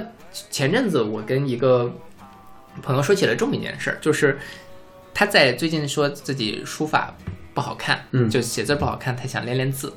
[0.49, 1.93] 前阵子我跟一个
[2.81, 4.39] 朋友说起了这么一件事儿，就是
[5.13, 7.15] 他在最近说自己书法
[7.53, 9.93] 不好看，嗯就写字不好看，他想练练字。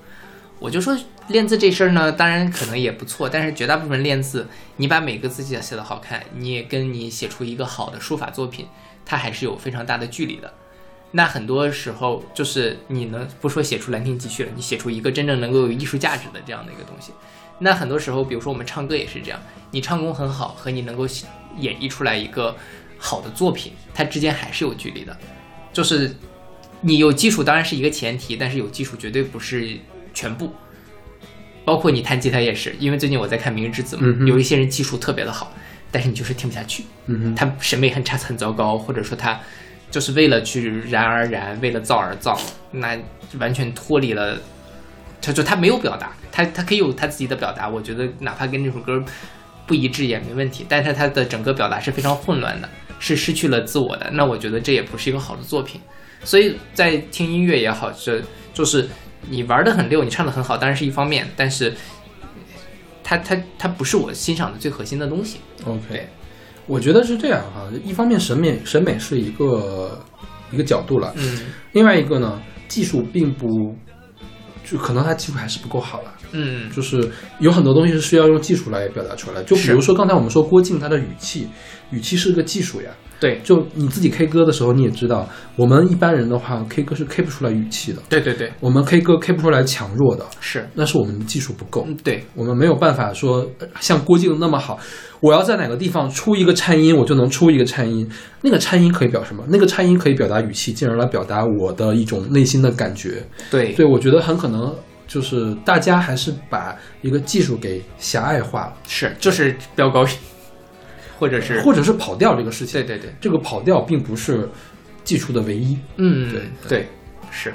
[0.61, 0.96] 我就说
[1.29, 4.46] 练字这事儿呢，当然可能也不错，但是绝大部分练字，
[4.77, 8.66] 你把每个字写写的好看，你也跟你写出一个好的书法作品，
[9.07, 10.53] 它还是有非常大的距离的。
[11.12, 17.11] 那很多时候就是你能不说写出《兰亭集序》了，你写出一个真正能够有艺术价值的这样的一个东西。
[17.59, 21.07] 那很多时候，比如说我们唱歌也是这样，你唱功很好和你能够
[21.57, 22.55] 演绎出来一个
[22.99, 25.16] 好的作品，它之间还是有距离的。
[25.73, 26.14] 就是
[26.83, 29.79] 你有基础当然是一个前提，但是有基础绝对不是
[30.14, 30.53] 全部。
[31.64, 35.53] 包括你弹吉他也是，因为最近我在看《明日之子》嘛，嗯有一些人技术特别的好，
[35.90, 39.38] 但是你就是听不下去，嗯哼，他审美很差很糟糕，或者说他
[39.90, 42.40] 就是为了去燃而燃，为了造而造，
[42.73, 42.99] 那
[43.38, 44.38] 完全脱离了，
[45.20, 49.05] 他就他没有表达，他他可以有他自己的表达，我觉得哪怕跟这首歌
[49.66, 52.68] 不一致也没问题，但是他的整个表达是非常混乱的，
[52.99, 55.81] 是失去了自我的，那我觉得这也不是一个好的作品。
[56.25, 58.20] 所以在听音乐也好，这
[58.53, 58.88] 就是
[59.29, 61.75] 你玩的很溜，你唱的很好，当然是一方面，但是
[63.03, 65.39] 它它它不是我欣赏的最核心的东西。
[65.65, 66.09] OK，
[66.67, 67.69] 我觉得是这样哈。
[67.85, 70.01] 一方面审美审美是一个
[70.51, 71.41] 一个角度了，嗯
[71.73, 73.77] 另外一个呢，技术并不，
[74.65, 76.15] 就可能他技术还是不够好了。
[76.33, 79.43] 嗯就是有很多东西是需要用技术来表达出来。
[79.43, 81.49] 就比如说刚才我们说郭靖他的语气，
[81.91, 82.91] 语气是个技术呀。
[83.21, 83.39] 对。
[83.45, 91.85] 就你自己 K 歌的时候，你也知道，我们一般人的话，K 歌是 K 不出来语气的，对对对，我们 K 歌 K 不出来强弱的，是，那是我们的技术不够。
[91.87, 92.25] 嗯对。
[92.35, 94.79] 我们没有办法说呃像郭靖那么好，
[95.21, 98.09] 我要在哪个地方出一个颤音，我就能出一个颤音。
[98.43, 99.45] 那个颤音可以表什么？
[99.49, 103.23] 那个颤音可以表达语气，进而来表达我的一种内心的感觉。
[103.51, 103.75] 对。
[103.75, 104.75] 所以我觉得很可能
[105.07, 110.05] 就是大家还是把一个技术给狭隘化了，是就是飙高。
[110.05, 110.11] 音，
[111.21, 112.81] 或者是或者是跑调这个事情。
[112.85, 114.49] 对对对，这个跑调并不是
[115.05, 115.79] 技术的唯一。
[115.97, 116.89] 嗯对对
[117.31, 117.55] 是，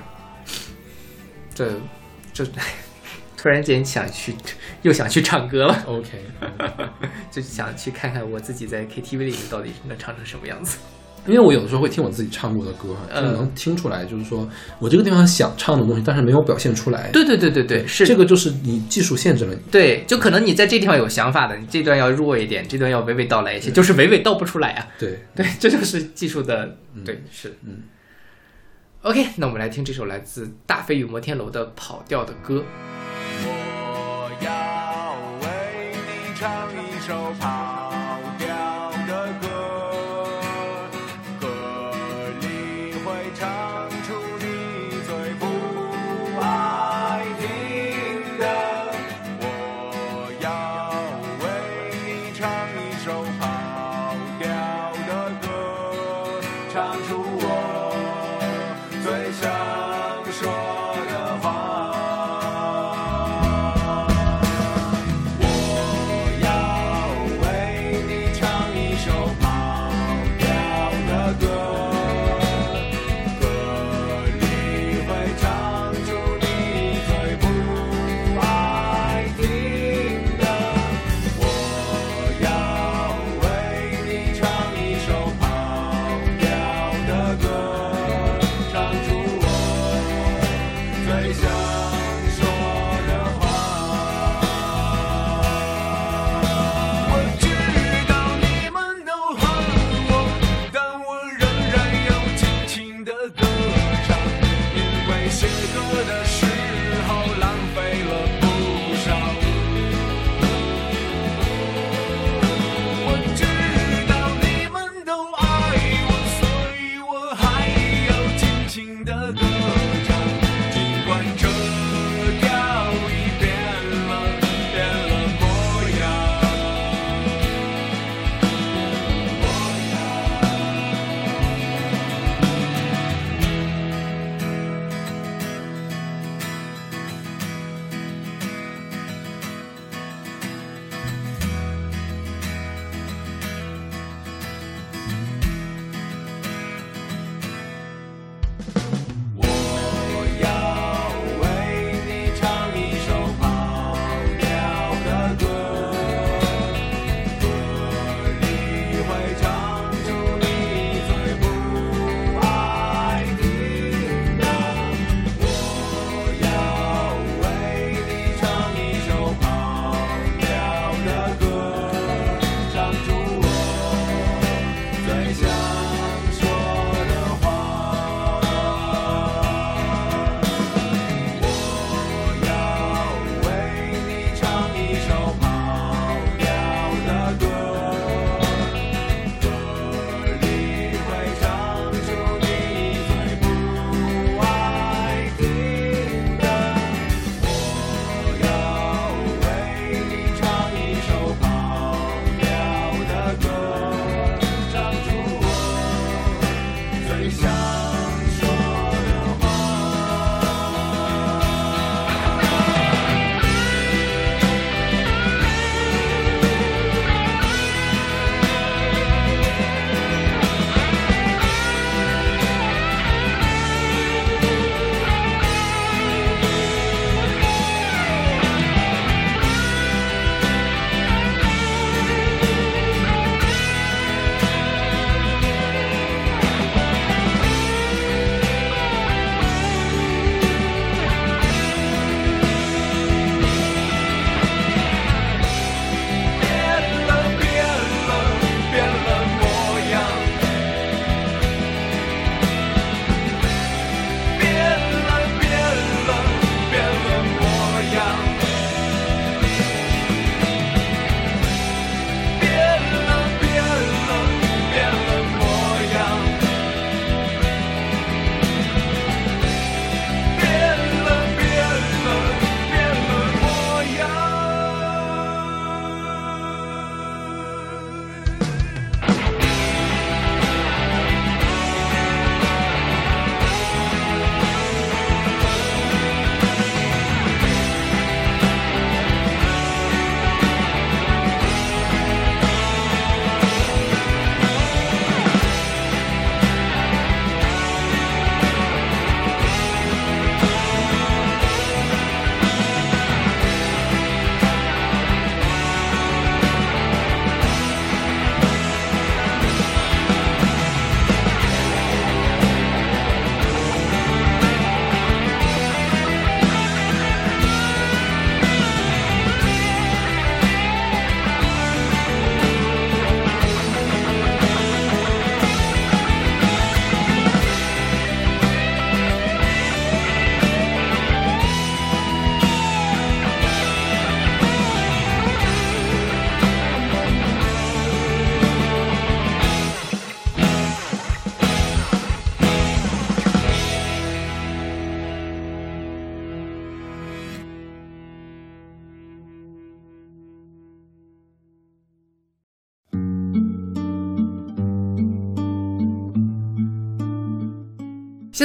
[1.53, 1.73] 这
[2.31, 2.45] 这
[3.35, 4.33] 突然间想去
[4.83, 6.09] 又想去唱歌了，OK，
[7.29, 10.77] 就想去看看我自己在 KTV 里面到底能唱成什么样子。
[11.27, 14.47] 因为我有的时候会听我自己唱过的歌，就嗯能听出来，就是说
[14.79, 17.09] 我这个地方想唱的东西，但是没有表现出来。
[17.11, 19.59] 对对对对对，是这个就是你技术限制了你。
[19.71, 24.87] 对，就可能你在这地方有想法的，你这段要弱一点，这段要娓娓道来一些，就是娓娓道不出来啊。
[24.99, 27.83] 对，对，这就是技术的，对，是，嗯。
[29.01, 32.63] OK，那我们来听这首来自大飞与摩天楼的跑调的歌。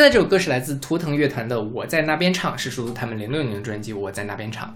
[0.01, 4.67] 现在这首歌是来自图腾乐团的《我在那边唱》，是出自他们零六年的专辑《我在那边唱》，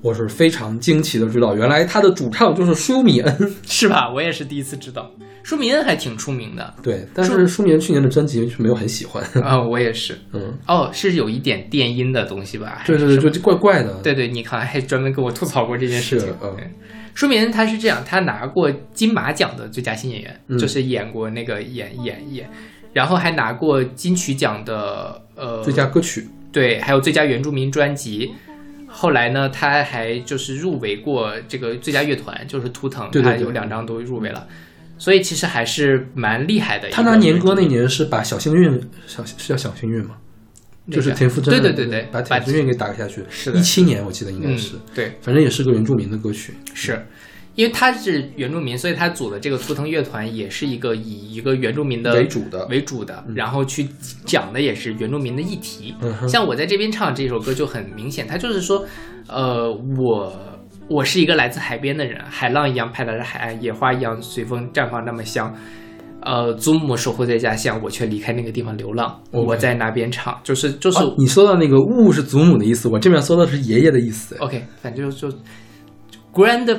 [0.00, 3.36] 我是非常惊奇的知道，原来他的主唱就是舒米恩。
[3.66, 4.08] 是吧？
[4.08, 5.10] 我也是第一次知道，
[5.42, 9.20] 舒米恩还挺出名的对，但是舒米恩去年的专辑就没有很喜欢。
[9.42, 10.16] 啊、我也是。
[10.32, 12.84] 嗯，哦，是有一点电音的东西吧？
[12.86, 13.94] 对对对，就怪怪的。
[14.00, 16.22] 对对，你看还专门跟我吐槽过这件事。
[16.40, 16.56] 嗯，
[17.14, 22.48] 舒米恩他是这样，他拿过金马奖的最佳新演员，嗯就是演过那个演演演，
[22.96, 26.26] 然后还拿过金曲奖的呃最佳歌曲。
[26.50, 28.32] 对，还有最佳原住民专辑。
[28.88, 34.46] 后来呢，他还就是入围过这个最佳乐团，就是图腾，对对对他有两张都入围了，
[34.96, 40.16] 所以其实还是蛮厉害的他拿年歌那年是把小幸运小是叫小幸运吗？
[40.90, 43.22] 就是田馥甄对对对对把把田馥甄给打下去。
[43.28, 46.54] 是的一七年我记得应该嗯是，对，反正也是个原住民的歌曲。
[46.72, 47.04] 是
[47.56, 53.88] 因为他是原住民，所以他组的这个图腾乐团也是一个以一个原住民的为主的为主的，然后去
[54.24, 55.94] 讲的也是原住民的议题。
[56.02, 58.84] 嗯像我在这边唱这首歌就很明显，他就是说，
[59.26, 60.32] 呃，我
[60.88, 65.52] 我是一个来自海边的人，海浪一样拍打着海岸，野花一样随风绽放那么香。
[66.22, 69.20] 呃，祖母守护在家乡，我却离开那个地方流浪。
[69.30, 74.36] 我在那边唱，就是就是、啊你说到那个“物”是祖母的意思，我这边说的是爷爷的意思。
[74.40, 75.38] OK，反正就就
[76.34, 76.76] grand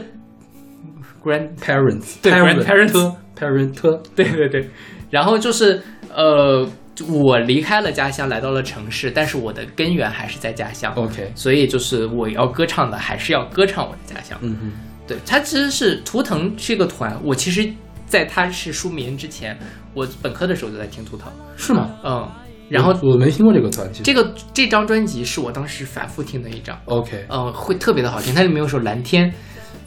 [1.27, 4.69] grand Parents，对 parent grandparents parent，对对对，
[5.09, 5.81] 然后就是
[6.15, 6.67] 呃，
[7.07, 10.93] 我离开了家乡，来到了城市，但是我的根源还是在家乡。
[10.95, 14.37] OK，所以就是我要歌唱的，还是要歌唱我的家乡。
[14.41, 14.71] 嗯哼，
[15.07, 17.69] 对，它其实是图腾这个团，我其实
[18.05, 19.57] 在他是书名之前，
[19.93, 21.91] 我本科的时候就在听图腾，是吗？
[22.03, 22.27] 嗯，
[22.69, 23.87] 然后我我没听过这个团。
[24.03, 28.33] 这个这张专辑是我当时反复听的一张，OK，嗯，会特别的好听。
[28.33, 29.29] 它里面有首《蓝天》，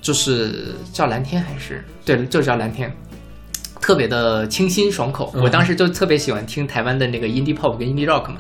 [0.01, 2.93] 就是叫蓝天还是对，就叫蓝天，
[3.81, 5.33] 特别的清新爽口。
[5.35, 8.37] 嗯我当时就特别喜欢听台湾的那个 indie pop 跟 indie rock 嘛，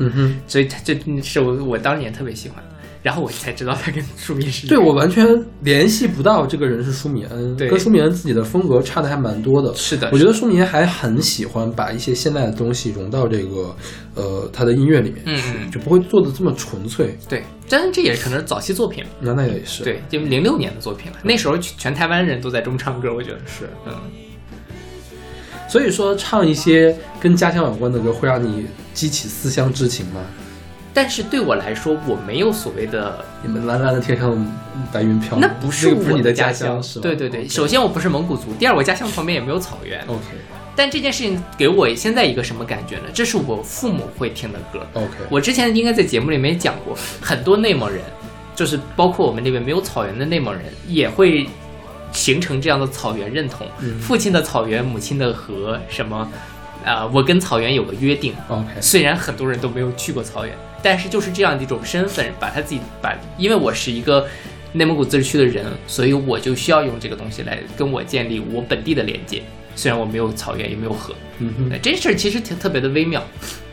[0.47, 2.63] 所以它这是我我当年特别喜欢。
[3.03, 5.27] 然后我才知道他跟舒米是一对我完全
[5.63, 9.75] 联系不到这个人是舒米恩，对跟舒米恩自己的风格差的还蛮多的。
[9.75, 13.75] 是的，我觉得舒米恩还很喜欢把一些现代的东西融到这个
[14.17, 17.17] 呃他的音乐里面去，嗯嗯就不会做的这么纯粹。
[17.27, 21.18] 对，但是这也可能是早期作品，那那也是，，对，就零六年的作品了。
[21.23, 23.95] 那时候全台湾人都在中唱歌，我觉得是，嗯，
[25.68, 30.21] 所以说唱一些跟家乡有关的歌，会让你激起思乡之情吗？
[30.93, 34.37] 但是对我来说，我没有所谓的，你们蓝蓝的天上
[34.93, 37.03] 白云飘，那不是那个不是你的家乡是吗？
[37.05, 40.01] 对对对首先我不是蒙古族，第二我家乡旁边也没有草原。
[40.09, 40.18] OK
[40.81, 43.03] 但这件事情给我现在一个什么感觉呢？
[43.12, 44.81] 这是我父母会听的歌。
[44.95, 48.01] OK，我之前应该在节目里面讲过，很多内蒙人，
[48.57, 51.47] 就是包括我们那边没有草原的内蒙人，也会
[52.12, 53.66] 形成这样的草原认同。
[53.81, 56.26] 嗯父亲的草原，母亲的河，什么，
[56.83, 58.33] 啊、我跟草原有个约定。
[58.49, 64.26] OK 虽然很多人都没有去过草原，但是就是这样的一种身份，把他自己把，因为我是一个
[64.72, 69.43] 内蒙古自治区的人，所以我就需要用这个东西来跟我建立我本地的连接。
[69.81, 71.81] 虽然我没有草原，也没有河，嗯哼。
[71.81, 73.24] 这事儿其实挺特别的微妙。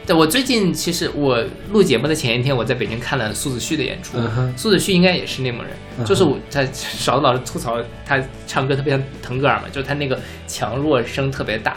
[0.06, 1.44] 对我最近其实我
[1.74, 4.18] 录节目的前一天，我在北京看了苏子旭的演出。
[4.18, 11.76] 嗯苏子旭应该也是内蒙人，嗯就是我他勺子老师吐槽他唱歌特别像腾格尔嘛，就是他那个强弱声特别大，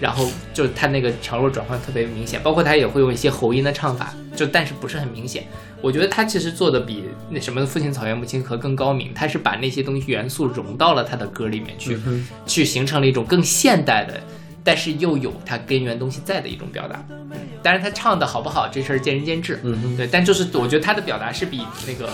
[0.00, 5.44] 然后就是他那个强弱转换特别明显，包括他也会用一些喉音的唱法，就但是不是很明显。
[5.82, 14.20] 我觉得他其实做的比那什么父亲草原母亲河更高明，他是把那些东西元素融到了他的歌里面去，嗯去形成了一种更现代的，
[14.64, 17.04] 但是又有它根源东西在的一种表达。
[17.10, 22.10] 嗯，当然他唱的好不好这事儿见仁见智，嗯哼对，但就是我觉得他的表达是比那个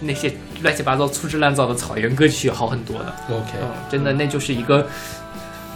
[0.00, 3.14] 那些乱七八糟、粗制滥造的草原歌曲好很多的。
[3.30, 4.86] OK，嗯，真的那就是一个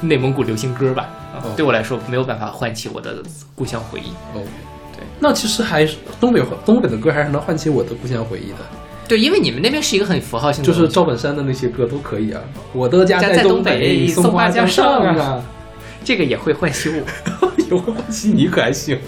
[0.03, 1.09] 内蒙古流行歌吧。
[1.57, 3.22] 对我来说没有办法唤起我的
[3.55, 4.11] 故乡回忆。
[4.34, 4.49] OK，
[4.96, 8.59] 对，那其实还是东北东北的歌还是能唤起我的故乡回忆的，
[9.07, 12.40] 对，因为你们那边是一个很符号性的就，是赵本山的那些歌都可以啊。
[12.72, 15.44] 我的家家在东东北松松花江江上啊啊。
[16.03, 17.49] 这个也会唤起我。
[17.59, 18.99] 也会唤起你可还行？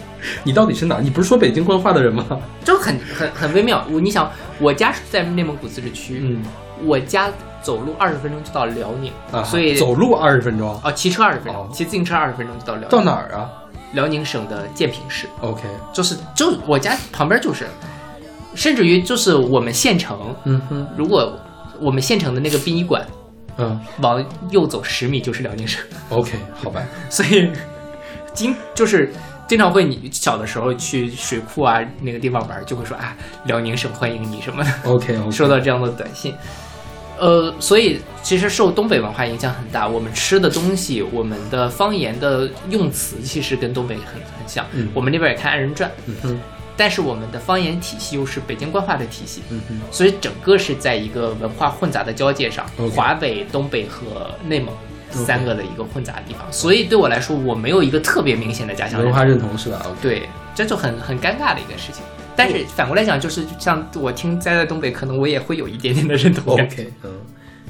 [0.45, 1.01] 你到底是哪？
[1.01, 2.25] 你不是说北京官话的人吗？
[2.65, 3.85] 就很很很微妙。
[3.91, 4.31] 我你想，
[4.61, 6.43] 我家是在内蒙古自治区，嗯
[6.85, 7.31] 我家
[7.63, 12.91] 走路二十分钟就到辽宁，啊，所以走路二十分钟，哦，骑车二十分钟，哦骑自行车二十分钟就到辽宁。
[12.91, 13.51] 到哪儿啊
[13.93, 17.67] 辽宁省的建平市，？OK，就是就我家旁边就是，
[18.55, 21.37] 甚至于就是我们县城，嗯哼，如果
[21.81, 23.05] 我们县城的那个殡仪馆
[23.59, 27.51] 嗯往右走十米就是辽宁省，，OK，好吧， 所以
[28.33, 29.13] 经就是。
[29.51, 34.71] 经常会你小的时候去水库啊那个地方玩，就会说啊辽宁省欢迎你什么的。
[34.85, 36.33] OK OK，收到这样的短信。
[37.21, 39.87] 呃，所以其实受东北文化影响很大。
[39.87, 44.65] 我们吃的东西，我们的方言的用词，其实跟东北很很像。
[44.73, 46.41] 嗯我们那边也看二人转，嗯哼，
[46.77, 54.75] 但是我们的方言体系又是北京官话的体系，嗯哼，所以整个是在一个文化混杂的交界上华北、东北和内蒙
[55.11, 56.51] 三个的一个混杂的地方。
[56.51, 62.03] 所以对我来说，我没有一个特别明显的家乡文化认同是吧对，这就很很尴尬的一个事情。
[62.41, 66.65] 但是反过来讲，就是像我听栽在东北，可能我也会有一点点的认同感。
[66.65, 67.13] OK，嗯，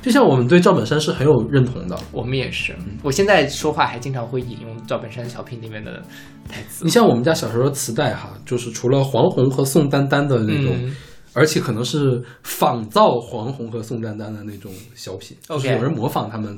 [0.00, 1.98] 就像我们对赵本山是很有认同的。
[2.12, 6.00] 我们也是，我现在说话还经常会引用赵本山小品里面的
[6.48, 6.90] 台词你。
[6.90, 10.94] 像我们家小时候的磁带哈，就是除了黄宏和宋丹丹的那种，嗯
[11.32, 16.48] 而且可能是仿造黄宏和宋丹丹的那种小品 OK 就是有人模仿他们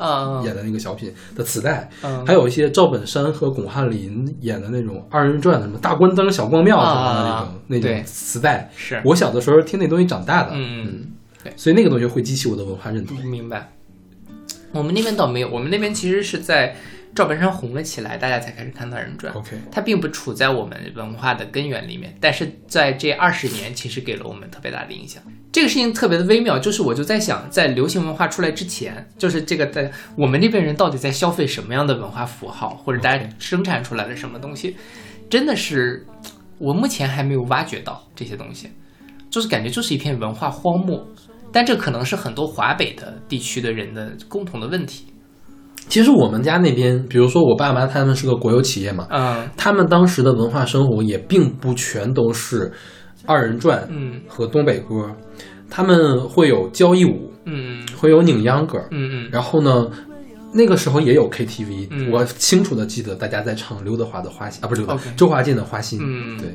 [0.44, 2.24] 演的那个小品的磁带，嗯。
[2.26, 8.70] 还有一些赵本山和巩汉林演的那种二人转，什么大关灯、小光庙什么的那种、啊那种磁带。
[8.76, 10.86] 是，我小的时候听那东西长大的，嗯。
[10.86, 11.06] 嗯。
[11.44, 11.52] 对。
[11.56, 13.16] 所以那个东西会激起我的文化认同。
[13.24, 13.72] 明白。
[14.72, 16.74] 我们那边倒没有，我们那边其实是在
[17.14, 19.32] 赵本山红了起来，大家才开始看二人转。
[19.34, 25.22] OK，它并不处在我们文化的根源里面，但是在这二十年，其实给了我们特别大的影响。
[25.52, 34.74] 这个事情特别的微妙，就是我就在想，在流行文化出来之前，就是这个在我们这边人到底在消费什么样的文化符号，或者大家生产出来的什么东西，
[35.28, 36.06] 真的是
[36.56, 38.70] 我目前还没有挖掘到这些东西，
[39.28, 41.06] 就是感觉就是一片文化荒漠。
[41.52, 45.11] 但这可能是很多华北的地区的人的共同的问题。
[45.88, 49.48] 其实我们家那边，比如说我爸妈他们是个国有企业嘛，嗯。
[49.56, 52.72] 他们当时的文化生活也并不全都是
[53.26, 54.20] 二人转嗯。
[54.26, 55.14] 和东北歌，
[55.68, 57.86] 他们会有交谊舞，嗯。
[57.96, 59.28] 会有拧秧歌，嗯嗯。
[59.30, 59.90] 然后呢，
[60.54, 62.10] 那个时候也有 KTV，、嗯。
[62.10, 66.38] 我清楚的记得大家在唱刘德华的《花心》啊，不是刘德周华健的《花心》，嗯。
[66.38, 66.48] 对，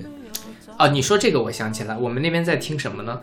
[0.77, 3.19] 啊，你说这个我想起来，我们那边在听什么呢？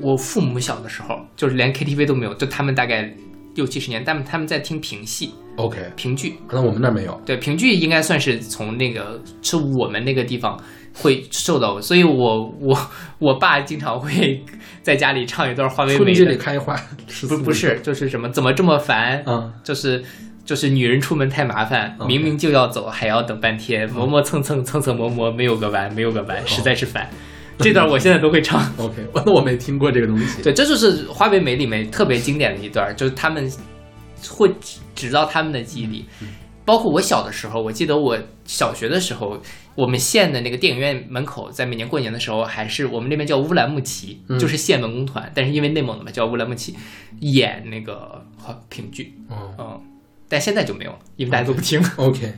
[0.00, 3.14] 我父母小的时候，就是连 KTV 都没有，就他们大概
[3.54, 6.34] 六七十年，他们他们在听评戏、OK，评剧。
[6.46, 10.58] 可能我们那儿没有，对，评剧应该算是从那个是我们那个地方
[10.94, 14.42] 会受到，所以我我我爸经常会
[14.82, 16.74] 在家里唱一段花为春节美的，里开花，
[17.28, 20.02] 不不是，就是什么怎么这么烦，嗯，就是
[20.44, 27.08] 就是女人出门太麻烦，明明就要走，还要等半天，磨磨蹭蹭蹭蹭磨磨，没有个完，没有个完，实在是烦。
[27.58, 28.60] 这段我现在都会唱。
[28.78, 33.50] OK，那我没听过这个东西，对，这就是花为媒里面特别经典的一段，就是他们
[34.28, 34.50] 会
[34.94, 36.06] 指到他们的记忆里。
[36.64, 39.42] 包括我小的时候，我记得我小学的时候，
[39.74, 46.76] 我们县的那个电影院门口，在每年过年的时候，还是我们那边叫乌兰牧骑，嗯就是县文工团，但是因为内蒙的嘛，叫乌兰牧骑，
[47.18, 49.80] 演那个话评剧，哦嗯，
[50.28, 51.82] 但现在就没有了，因为大家都不听。
[51.96, 52.32] ，OK，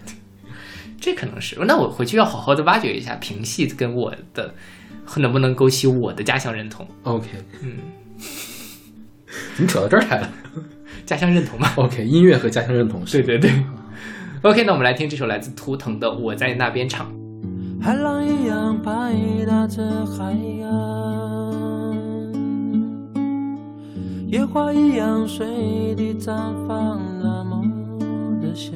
[0.99, 4.55] 这可能是，那我回去要好好的挖掘一下评戏跟我的
[5.17, 7.29] 能不能勾起我的家乡认同，OK，
[7.63, 7.79] 嗯，
[9.57, 10.29] 怎么扯到这儿来了
[11.07, 11.71] 家乡认同嘛。
[11.77, 13.65] ？OK，音乐和家乡认同 是对对对。
[14.43, 17.07] OK，那我们来听这首来自图腾的《我在那边唱》。
[17.83, 19.15] 海浪一样拍
[19.47, 22.33] 打着海洋，
[24.27, 26.35] 野花一样随地绽
[26.67, 27.63] 放，那么
[28.41, 28.73] 的香。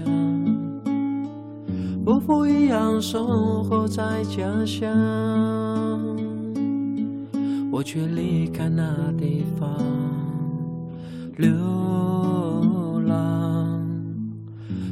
[2.05, 4.89] 夫妇一样生活在家乡，
[7.71, 9.69] 我却离开那地方
[11.37, 11.49] 流
[13.07, 13.81] 浪。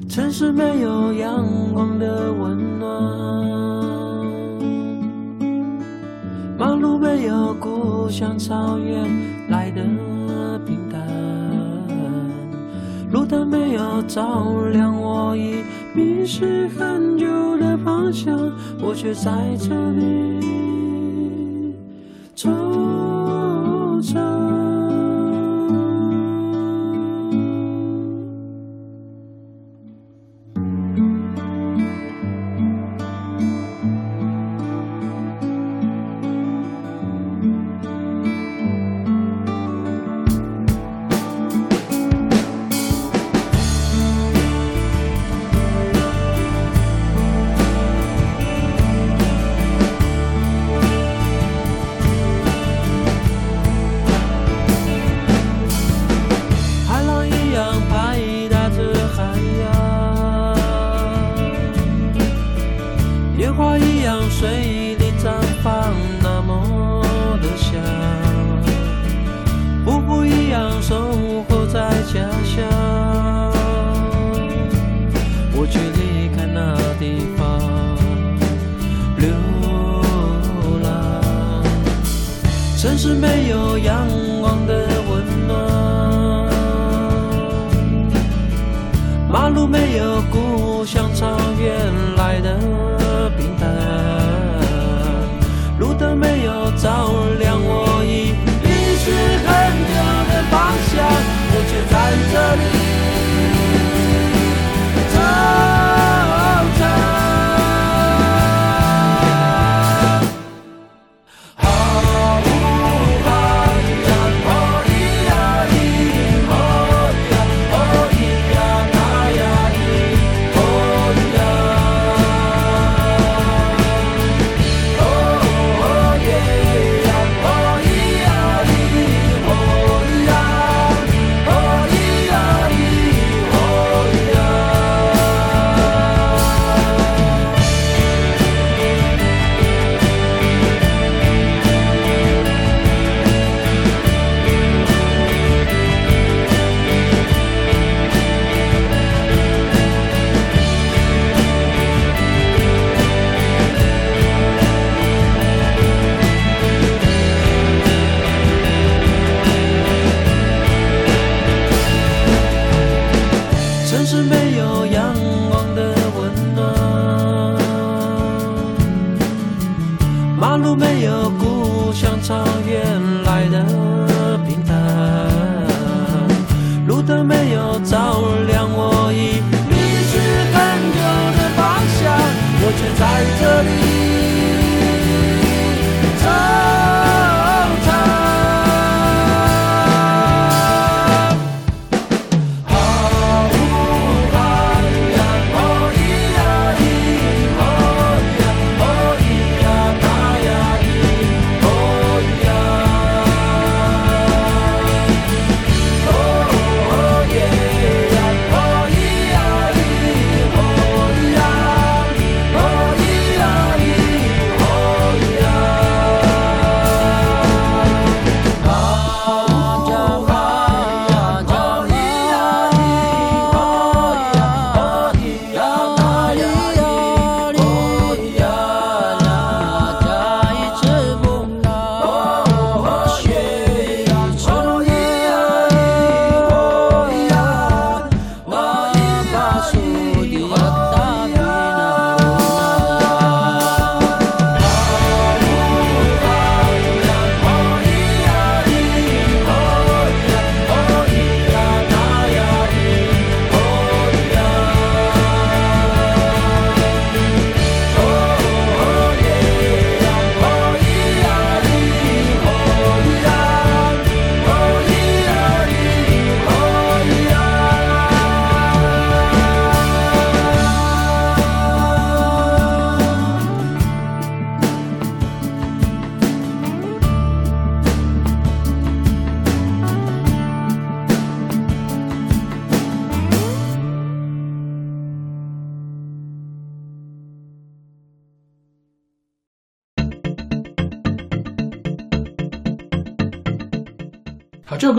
[0.09, 2.87] 城市没有阳光的温暖，
[6.59, 9.11] 马路没有故乡草原
[9.49, 9.83] 来的
[10.65, 11.07] 平淡，
[13.11, 15.65] 路灯没有照亮我已
[15.95, 17.27] 迷失很久
[17.59, 18.39] 的方向，
[18.81, 20.41] 我却在这里
[22.37, 22.51] 惆
[24.03, 24.66] 怅。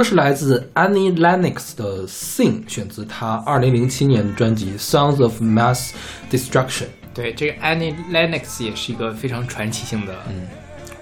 [0.08, 5.92] 是来自 Annie Lennox 的《Sing》，选自她2007年的专辑《Sounds of Mass
[6.32, 6.84] Destruction》。
[7.14, 10.48] 对，这个 Annie Lennox 也是一个非常传奇性的，嗯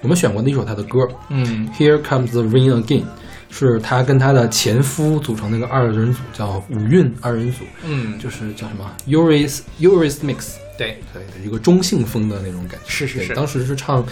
[0.02, 3.04] 我们选过的一首她的歌，嗯，Here Comes the Rain Again，
[3.52, 12.90] 是她跟她的前夫组成那个二人组，叫五韵二人组，嗯，就是叫什么？Euris Euris Mix，对，对的一个中性风的那种感觉。
[12.90, 13.36] 是是是。
[13.36, 14.04] 当时是唱，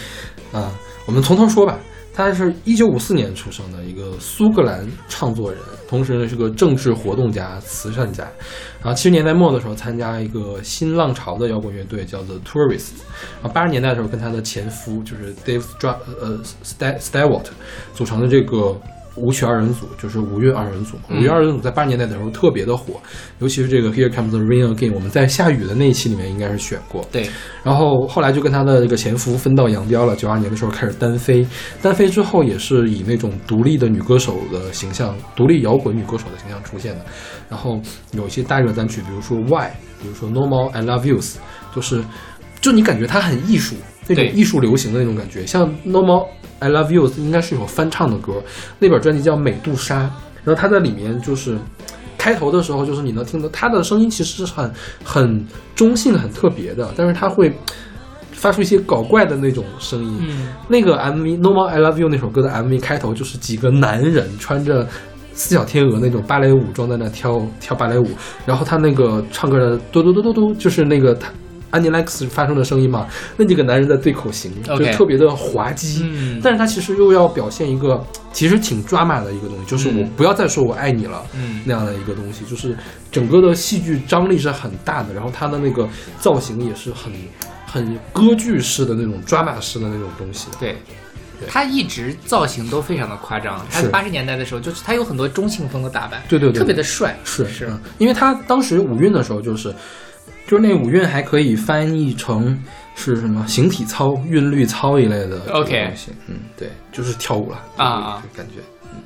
[0.51, 0.71] 啊、
[1.07, 1.79] 我们从头说吧。
[2.13, 8.23] 他是一九五四年出生的一个苏格兰唱作人，同时呢是个政治活动家、慈善家。
[8.81, 12.91] 然后七十年代末的时候参加一个新浪潮的摇滚乐队，叫做 Tourists。
[13.41, 17.45] 然后八十年代的时候跟他的前夫就是 Dave Str 呃 St Stewart
[17.95, 18.79] 组成的这个
[19.15, 22.99] 舞曲二人组，就是五月二人组五月二人组在八十年代的时候特别的火，
[23.39, 27.05] 尤其是这个 Here Comes the Rain Again，我们在下雨的那一期里面应该是选过。
[27.11, 27.29] 对，
[27.63, 30.15] 然后后来就跟他的这个前夫分道扬镳了。
[30.15, 31.45] 九二年的时候开始单飞，
[31.81, 37.05] 单飞之后也是以那种独立的女歌手的形象，独立摇滚女歌手的形象出现的。
[37.49, 37.79] 然后
[38.13, 39.67] 有一些大热单曲，比如说《Why》，
[40.01, 41.19] 比如说《Normal I Love You》，
[41.75, 42.03] 就是
[42.61, 43.75] 就你感觉它很艺术，
[44.07, 45.45] 那种对艺术流行的那种感觉。
[45.45, 46.27] 像《Normal
[46.59, 48.33] I Love You》应该是一首翻唱的歌，
[48.79, 49.95] 那本专辑叫《美杜莎》，
[50.43, 51.57] 然后它在里面就是。
[52.15, 54.71] 开头的时候，就是你能听到他的声音其实是很
[55.03, 55.45] 很
[55.75, 57.53] 中性、很特别的，但是他会
[58.31, 60.19] 发出一些搞怪的那种声音。
[60.21, 64.87] 嗯，那个 MV《Normal I Love You》那首歌的 MV 开头就是几个男人穿着
[65.33, 68.07] 四小天鹅那种芭蕾舞装在那跳跳芭蕾舞，
[68.45, 71.29] 然后他那个唱歌的嘟嘟嘟嘟嘟，就是那个他
[71.73, 76.01] 安妮 Lex 发出的声音嘛，那几个男人在对口型，就特别的滑稽。
[76.03, 76.39] 嗯。
[76.43, 77.99] 但是他其实又要表现一个
[78.31, 80.11] 其实挺 drama 的一个东西，就是我嗯。
[80.15, 81.63] 不要再说我爱你了，嗯。
[81.65, 82.77] 那样的一个东西，就是
[83.11, 87.11] 整个的戏剧张力是很大的，然后他的那个造型也是很
[87.65, 90.49] 很歌剧式的那种 drama 式的那种东西。
[90.59, 90.75] 对。
[91.45, 93.89] 他一直造型都非常的夸张，他是。
[93.89, 97.77] 八十年代的时候，就是他有很多中性风的打扮，对对对特别的帅，是是，嗯。
[97.97, 99.73] 因为他当时五运的时候，就是
[100.47, 102.61] 就是那五韵还可以翻译成
[102.95, 106.11] 是什么形体操、韵律操一类的 OK 东西。
[106.27, 108.59] 嗯，对，就是跳舞了啊啊，就感觉。
[108.91, 108.99] 嗯，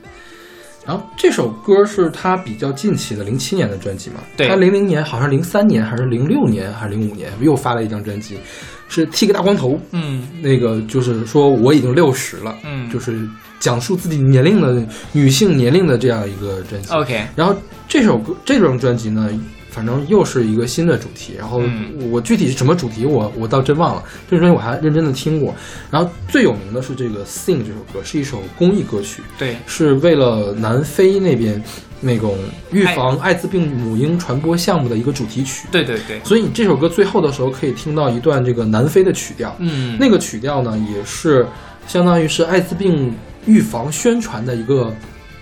[0.85, 4.21] 然后这首歌是他比较近期的零七年的专辑嘛？
[4.35, 8.37] 对他零零年好像零三年还是零六年还是零五年又发了一张专辑，
[8.89, 9.79] 是剃个大光头。
[9.91, 13.27] 嗯那个就是说我已经六十了，嗯就是
[13.59, 16.93] 讲述自己年龄的女性年龄的这样一个专辑。
[16.93, 17.55] ，OK，然后
[17.87, 19.29] 这首歌这张专辑呢，
[19.77, 21.35] 反正又是一个新的主题。
[21.37, 24.03] 然后嗯我具体是什么主题，我我倒真忘了。
[24.27, 25.53] 这张专辑我还认真的听过。
[25.91, 31.63] 然后最有名的是这个《Sing》这首歌，是一首公益歌曲，对，是为了南非那边
[32.01, 32.35] 那种
[32.71, 35.67] 预防艾滋病母婴传播项目的一个主题曲。
[35.71, 39.55] 对对对，所以你这首歌最后的时候可以听到一段这个南非的曲调。
[39.59, 41.45] 嗯，那个曲调呢，也是
[41.87, 43.13] 相当于是艾滋病
[43.45, 44.91] 预防宣传的一个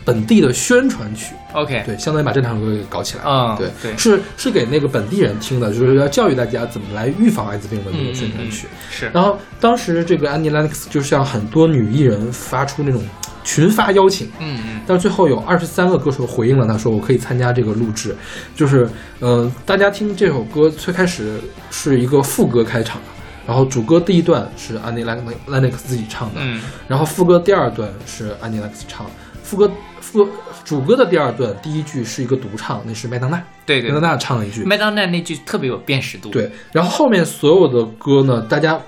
[0.06, 1.34] 本地的宣传曲。
[1.52, 3.24] OK，对，相当于把这两首歌给搞起来。
[3.26, 8.68] 嗯对对是是给那个本地人听的，就是要教育大家怎么来预防艾滋病的那嗯个宣传曲。
[8.90, 13.02] 是，然后当时这个 Annie Lennox 就向很多女艺人发出那种
[13.44, 18.16] 群发邀请，嗯嗯但是最后有二十三个歌手回应了他，说我可以参加这个录制。
[18.56, 18.90] 就是，
[19.22, 21.40] 嗯、大家听这首歌最开始
[21.72, 23.00] 是一个副歌开场，
[23.48, 29.06] 然后主歌第一段是 Annie Lennox Lennox 自己唱的，嗯然后副歌第二段是 Annie Lennox 唱，
[29.44, 29.72] 副歌
[30.06, 30.28] 副
[30.64, 38.80] 主歌的第二段第一句是一个独唱，那是麦当娜，对对麦当娜唱了一句，麦当娜那句特别有辨识度，，对，然后后面所有的歌呢，大家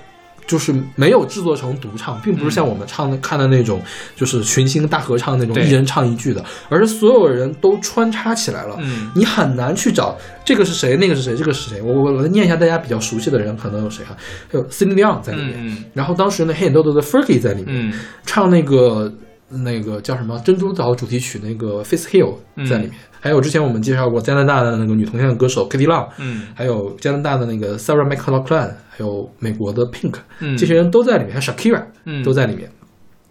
[0.46, 3.82] 就是没有制作成独唱，并不是像我们唱的、看的那种，
[4.16, 8.76] 就是群星大合唱那种一人唱一句的，而是所有人都穿插起来了。
[8.80, 11.82] 嗯你很难去找这个是谁，那个是谁，这个是谁。
[11.82, 14.16] 我我我来念一下大家比较熟悉的人，可能有谁啊？
[14.52, 17.92] 有 Celine Dion 在里面，嗯嗯然后当时呢黑眼豆豆的 Fergie 在里面，嗯
[18.24, 19.12] 唱那个
[19.48, 22.34] 那个叫什么《珍珠岛》主题曲那个 Face Hill
[22.68, 32.70] 在里面，还有之前我们介绍过加拿大的那个女同性恋歌手 Kitty Long，嗯还有加拿大的那个 Sarah McLachlan，还有美国的 Pink，、嗯这些人都在里面，还有 Shakira，、嗯都在里面。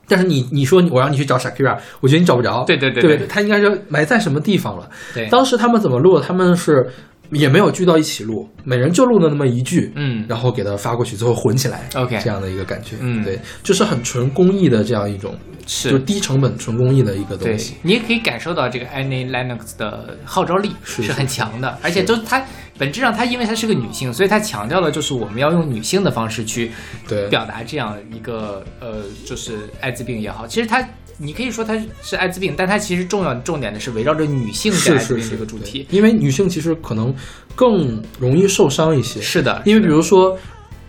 [0.09, 2.63] 但是你你说我让你去找 Shakira，我觉得你找不着。
[2.65, 4.89] 对对对对对他应该是埋在什么地方了。
[5.13, 6.19] 对，当时他们怎么录？
[6.19, 6.89] 他们是
[7.31, 12.95] 也没有聚到一起录，每人就录了那么一句，嗯然后给他发过去，最后混起来 OK 这样的一个感觉。
[13.01, 15.35] 嗯对，就是很纯公益的这样一种，
[15.67, 17.75] 是就低成本纯工艺的一个东西。
[17.83, 22.43] 你也可以感受到这个 Annie Lennox 的号召力是是很强的，而且就是她
[22.79, 26.71] 本质上她因为她是个女性，所以她强调的就是我们要用女性的方式去
[27.07, 30.83] 对，表达这样一个呃，就是艾滋病也好，其实它
[31.17, 35.85] 你可以说它是艾滋病，但它其实重要重点的是围绕着女性是跟艾滋病是这个主题。
[35.89, 37.13] 因为女性其实可能
[37.55, 39.19] 更容易受伤一些。
[39.19, 40.31] 是的，因为比如说，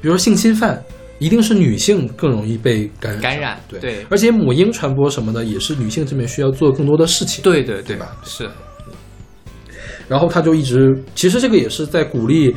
[0.03, 0.83] 比如说性侵犯，
[1.19, 3.21] 一定是女性更容易被感染。
[3.21, 8.49] 感染对对而且母婴传播什么的，也是女性这边需要做更多的事情。，对对对吧是
[10.09, 12.55] 然后他就一直，其实这个也是在鼓励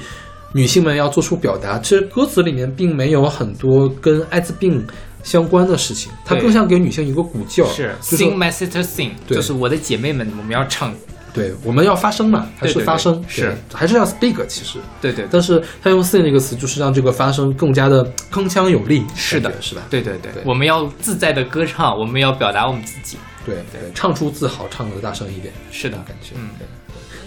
[0.53, 1.77] 女性们要做出表达。
[1.79, 4.85] 其实歌词里面并没有很多跟艾滋病
[5.21, 10.93] 相关的事情，它更像给女性一个鼓劲儿，是 Sing my sister sing，对就是我的姐妹们，我们要唱。
[11.33, 14.45] 对，我们要发声嘛，还是发声，对是对还是要 speak。
[14.47, 19.81] 其实，对对对，但是他用 sing 这个词，就是让这个发声更加的铿锵有力，是的是吧？
[19.89, 23.17] 对对对对我们要自在的歌唱，我们要表达我们自己。
[23.45, 26.35] 对对，唱出自豪，唱的大声一点，是的感觉。
[26.35, 26.65] 嗯对，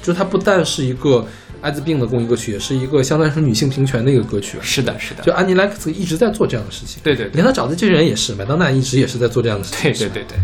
[0.02, 1.26] 就是它不但是一个
[1.60, 4.58] 艾滋病的公益歌曲，也是一个相当于是女性平权的一个歌曲。
[4.60, 7.00] 是的，是的，就安妮莱克斯一直在做这样的事情。
[7.02, 9.82] 对对对连他找的这些人也是，麦当娜一直也是在做这样的事情。
[9.82, 10.38] 对对对对。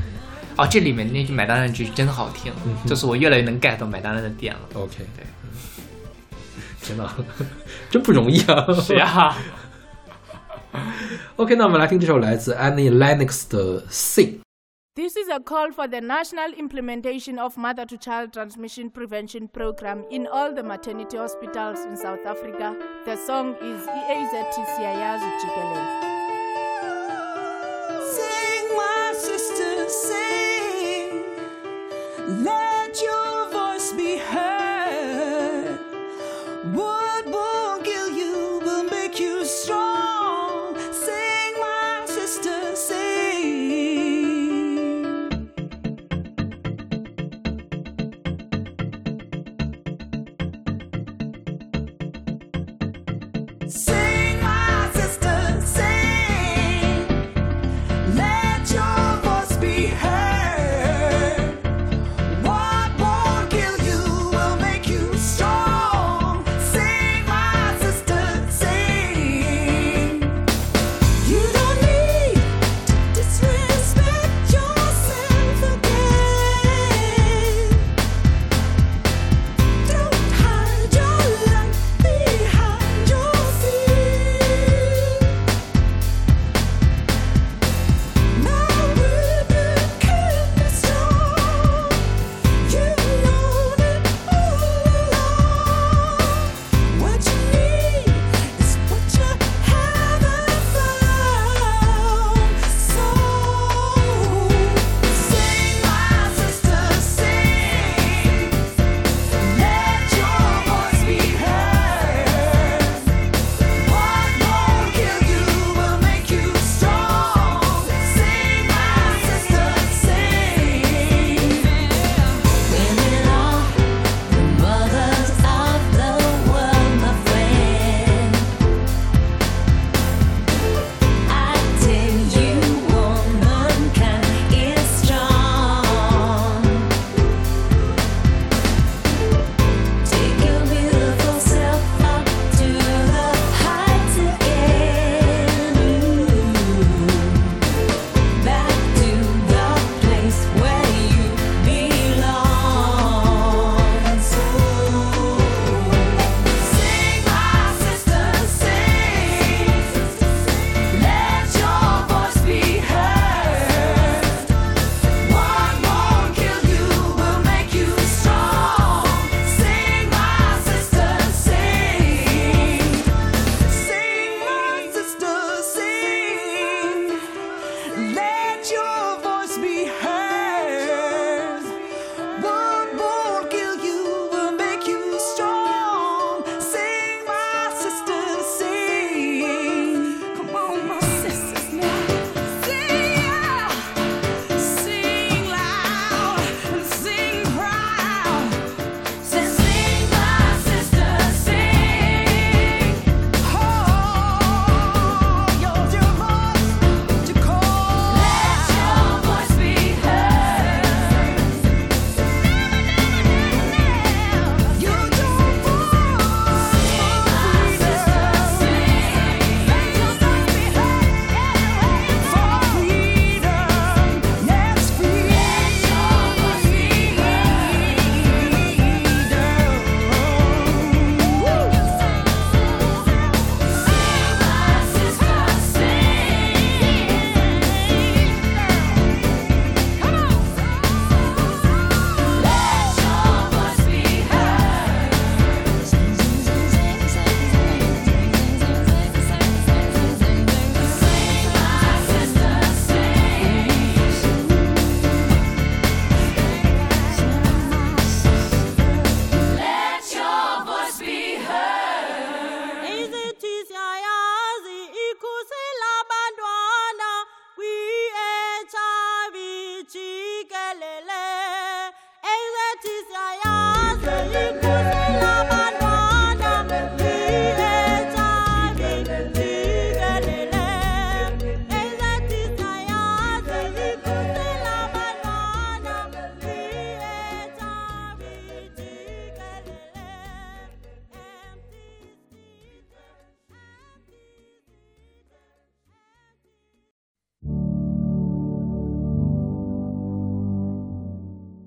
[0.59, 4.61] 哦，这里面那句买单的句真好听，嗯就是我越来越能 get 到 买单的点了。
[4.73, 5.49] OK，对嗯，
[6.81, 7.13] 天哪，
[7.89, 8.65] 真不容易啊！
[8.81, 9.35] 是呀，
[11.35, 14.25] OK，那我们来听这首来自 Annie Lennox 的《Sing》。
[14.95, 20.05] This is a call for the national implementation of mother to child transmission prevention program
[20.09, 22.73] in all the maternity hospitals in South Africa.
[23.03, 25.83] The song is EAZTCIA's Jigele.
[28.07, 31.24] Sing, my sister, sing.
[32.44, 35.78] Let your voice be heard.
[36.72, 37.09] What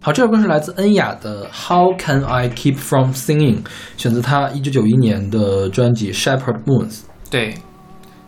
[0.06, 3.64] 好，这首歌是来自恩雅的《How Can I Keep From Singing》，
[3.95, 6.91] 选择她一九九一年的专辑《Shepherd Moons》。
[7.32, 7.54] 对，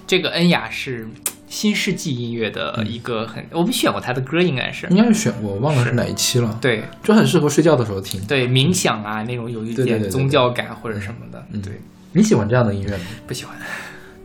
[0.08, 1.06] 这个恩雅是
[1.50, 8.26] 新世纪音乐的一个很，我们选过她的歌，应该是应该是选过，我忘了是哪一期了。，对就很适合睡觉的时候听。
[8.26, 11.74] 对冥想啊那种有一点宗教感或者什么的，嗯对，
[12.14, 13.04] 你喜欢这样的音乐吗？
[13.28, 13.54] 不喜欢。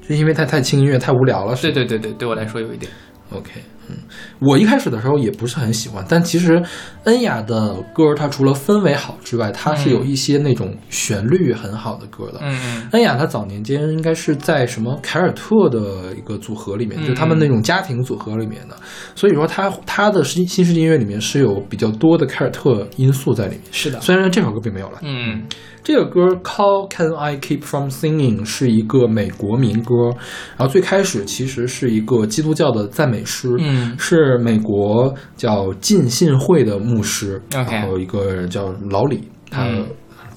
[0.08, 2.88] 就因为它太轻音乐太无聊了，是对对对对，对我来说有一点。
[3.32, 3.50] OK，
[3.88, 3.96] 嗯，
[4.40, 6.60] 我一开始的时候也不是很喜欢，但其实
[7.04, 12.40] 恩雅的歌，它除了氛围好之外，它是有一些那种旋律很好的歌的。
[12.42, 18.76] 嗯恩雅她早年间应该是在什么凯尔特的一个组合里面，嗯就他们那种家庭组合里面的，
[19.14, 23.62] 所以说她她的新新世纪音乐里面是有比较多的凯尔特因素在里面。
[23.70, 24.98] 是的虽然这首歌并没有了。
[25.02, 25.42] 嗯
[25.90, 30.10] 这个歌《How Can I Keep From Singing》是一个美国民歌，
[30.56, 33.98] 然后最开始其实是一个基督教的赞美诗，嗯。
[33.98, 39.20] 是美国叫浸信会的牧师然后一个人叫老李，
[39.50, 39.84] 他、嗯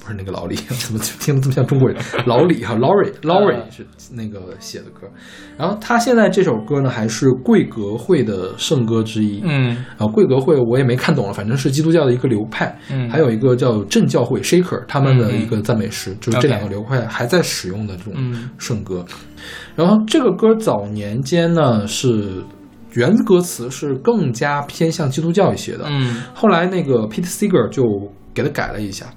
[0.04, 1.98] 不是那个老李， 怎么听得这么像中国人？
[2.26, 3.72] 老李哈 嗯。
[3.72, 5.08] 是那个写的歌，
[5.58, 9.78] 然后他现在这首歌呢还是贵格会的圣歌之一，嗯。
[9.98, 13.10] 啊，贵格会我也没看懂了，反正是基督教的一个流派，嗯。
[13.10, 18.50] 还有一个叫正教会 Shaker 他们的一个赞美诗，就是这两个流派还在使用的这种嗯。
[18.58, 19.06] 圣歌。
[19.76, 22.44] 然后这个歌早年间呢是
[22.94, 26.22] 原歌词是更加偏向基督教一些的，嗯。
[26.34, 27.84] 后来那个 Pete Seeger 就
[28.34, 29.08] 给他改了一下。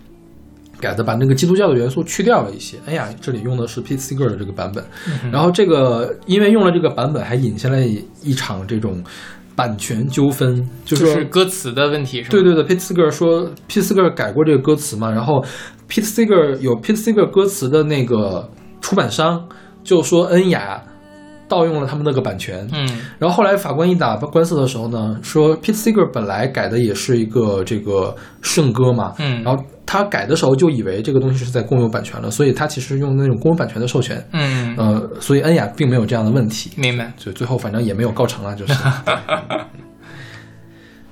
[0.81, 2.77] 改的把那个基督教的元素去掉了一些。
[2.87, 4.85] 哎呀，这里用的是 Pete Seeger 的这个版本，
[5.33, 7.81] 然后这个因为用了这个版本，还引下来
[8.22, 9.03] 一场这种
[9.55, 12.29] 版权纠纷，就就是是歌词的问题是吗？
[12.31, 15.43] 对对对，Pete Seeger 说，Pete Seeger 改过这个歌词嘛，然后
[15.89, 18.51] Pete Seeger 有 Pete Seeger 歌词的那个
[18.81, 19.49] 出版商
[19.83, 20.83] 就说恩雅
[21.49, 22.89] 盗用了他们那个版权，嗯。
[23.19, 29.43] 然后后来法官一打官司的时候呢，说 Pete Seeger 本来改的也是一个这个圣歌嘛，嗯。
[29.43, 37.13] 然后他改的时候就以为这个东西是在共有版权了，所以他其实用那种共有版权的授权，嗯，呃，所以恩雅并没有这样的问题，明白。
[37.17, 38.75] 就最后反正也没有告成了，就是。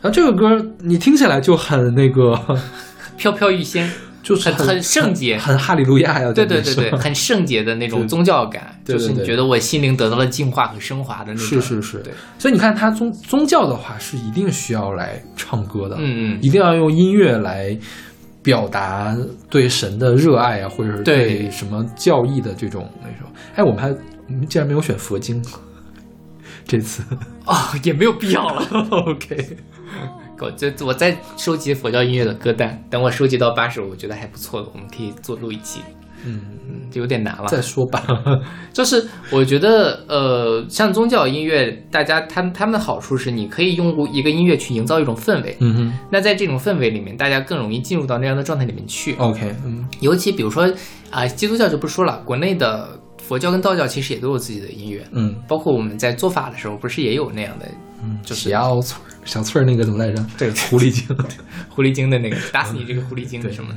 [0.00, 0.46] 然后这个歌
[0.80, 2.38] 你听起来就很那个，
[3.16, 3.90] 飘飘欲仙，
[4.24, 5.38] 就是很很圣洁。
[5.38, 11.46] 很很哈利路亚呀，对对对对， 很圣洁的那种宗教感，就是你觉得我心灵得到了净化和升华的那种。
[11.46, 11.98] 是是是。
[11.98, 16.38] 对，所以你看，他宗宗教的话是一定需要来唱歌的，嗯嗯。
[16.42, 17.76] 一定要用音乐来
[18.42, 19.16] 表达
[19.48, 21.38] 对神的热爱啊，或者是对。
[21.38, 23.30] 对什么教义的这种那种。
[23.54, 25.42] 哎，我们还我们竟然没有选佛经，
[26.66, 27.02] 这次。
[27.44, 27.54] 哦，
[27.84, 28.62] 也没有必要了。
[28.90, 29.56] OK，
[30.40, 35.80] 我这我在收集佛教音乐的歌单，等我收集到八首，我觉得还不错的，我们可以做录一期。
[36.26, 37.46] 嗯，嗯，就有点难了。
[37.48, 38.02] 再说吧。
[38.72, 45.54] 就是我觉得，呃，像宗教音乐，大家他们他们的好处是，你可以用一个音乐去营造一种氛围。
[45.60, 49.14] 嗯哼那在这种氛围里面，大家更容易进入到那样的状态里面去。
[49.18, 50.66] ，OK，嗯尤其比如说
[51.10, 57.66] 啊、基督教就不说了，国内的佛教跟道教其实也都有自己的音乐，嗯包括我们在做法的时候，不是也有那样的，
[58.02, 60.24] 嗯，就是小翠儿小翠儿那个怎么来着？
[60.38, 61.16] 对 狐狸精。
[61.68, 63.74] 狐狸精的那个打死你这个狐狸精的什么。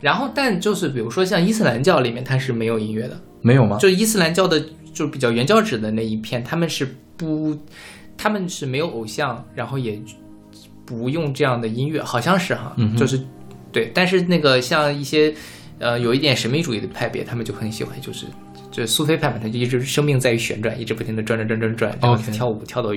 [0.00, 3.76] 然后，但就是比如说像伊斯兰教里面，它是没有音乐的，没有吗？
[3.78, 4.58] 就伊斯兰教的，
[4.94, 7.54] 就是比较原教旨的那一片，他们是不，
[8.16, 10.00] 他们是没有偶像，然后也
[10.86, 13.20] 不用这样的音乐，好像是哈，嗯就是
[13.70, 13.90] 对。
[13.94, 15.34] 但是那个像一些
[15.78, 18.24] 呃有一点神秘主义的派别，他们就很喜欢，就是
[18.70, 22.94] 就苏菲派嘛，他就一直生命在于旋转，一直不停的转转转转转，然后跳舞跳到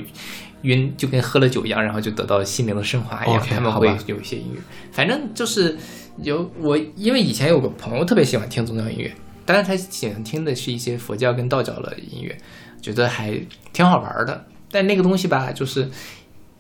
[0.64, 3.41] 晕，就跟喝了酒一样，然后就得到心灵的升华一样。
[3.41, 4.59] 他们会有一些音乐，
[4.91, 5.78] 反正就是
[6.18, 9.14] 有我，因为以前有个朋友特别喜欢听宗教音乐，
[9.45, 12.38] 当然他喜欢听的是一些佛教跟道教的音乐，
[12.82, 13.39] 觉得还
[13.72, 14.45] 挺好玩的。
[14.72, 15.89] 但那个东西吧，就是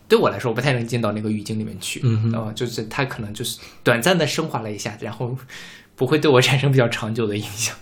[0.07, 2.01] 对我来说，我不太能进到那个语境里面去。
[2.03, 5.35] 嗯哼哦就是他可能就是短暂的升华了一下，然后
[5.95, 7.75] 不会对我产生比较长久的影响。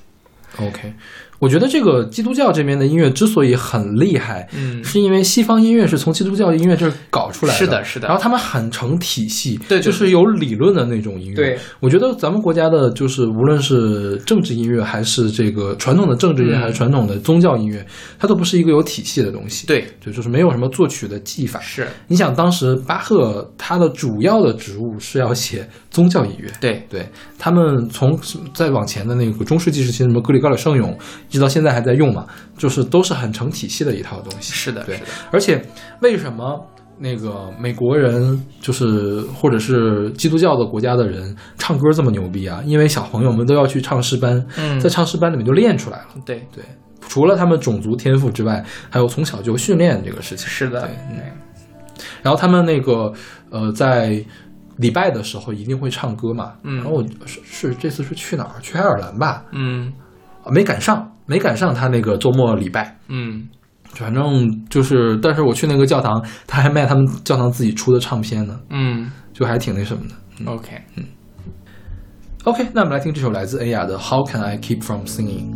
[0.57, 0.93] OK，
[1.41, 4.83] 我觉得这个基督教这边的音乐之所以很厉害，嗯。
[4.83, 8.07] 是因为西方音乐是从基督教音乐这儿搞出来的，是的是的。
[8.07, 9.81] 然后他们很成体系，对对。
[9.81, 11.35] 就是有理论的那种音乐。
[11.35, 16.61] 对，我觉得咱们国家的就是无论是政治音乐，还是这个传统的政治音乐，嗯。
[16.61, 17.83] 还是传统的宗教音乐，
[18.19, 19.65] 它都不是一个有体系的东西。
[19.65, 21.59] 对，就就是没有什么作曲的技法。
[21.61, 21.87] 是。
[22.07, 26.85] 你想，当时巴赫他的主要的职务是要写宗教音乐，对。
[26.87, 27.03] 对。
[27.39, 28.15] 他们从
[28.53, 30.95] 再往前的那个中世纪时期，什么格里高里圣咏，
[31.31, 32.27] 一直到现在还在用嘛，
[32.57, 34.53] 就是都是很成体系的一套东西。
[34.53, 34.99] 是的，对，
[35.31, 35.65] 而且
[36.01, 36.61] 为什么
[36.99, 42.61] 那个美国人就是或者是基督教的国家的人唱歌这么牛逼啊？
[42.65, 46.07] 因为小朋友们都要去唱诗班，嗯在唱诗班里面就练出来了。
[46.25, 46.63] 对，对，
[47.07, 50.47] 除了他们种族天赋之外，还有从小就训练这个事情。
[50.47, 51.17] 是的，对嗯
[52.21, 53.11] 然后他们那个
[53.49, 54.23] 呃，在
[54.77, 56.53] 礼拜的时候一定会唱歌嘛。
[56.63, 58.61] 嗯然后我是是这次是去哪儿？
[58.61, 59.43] 去爱尔兰吧？
[59.53, 59.91] 嗯
[60.43, 63.47] 啊没赶上，没赶上他那个周末礼拜，嗯，
[63.93, 70.51] 反正就是，但是我去那个教堂，他还卖他们教堂自己出的唱片呢，嗯，就还挺那什么的。
[70.51, 71.05] OK，嗯
[72.43, 75.53] ，OK，那我们来听这首来自恩雅的《How Can I Keep From Singing》。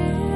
[0.00, 0.29] share.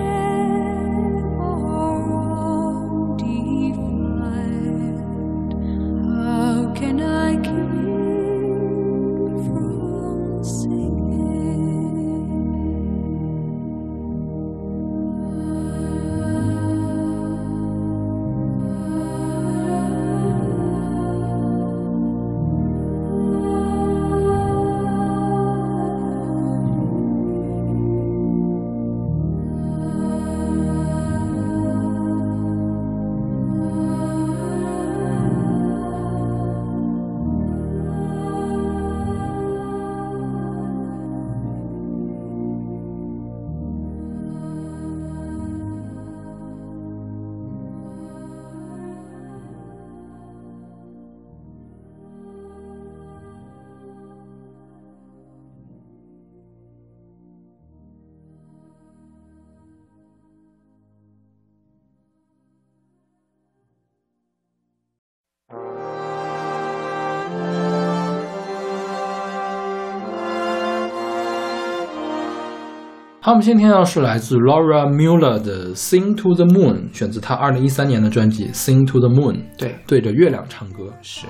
[73.24, 80.92] 好，我们先听到是来自 Laura Muller 的《Sing to the Moon》，选自她二零一三年的专辑《Sing to the Moon》，对，对着月亮唱歌。
[81.00, 81.26] 是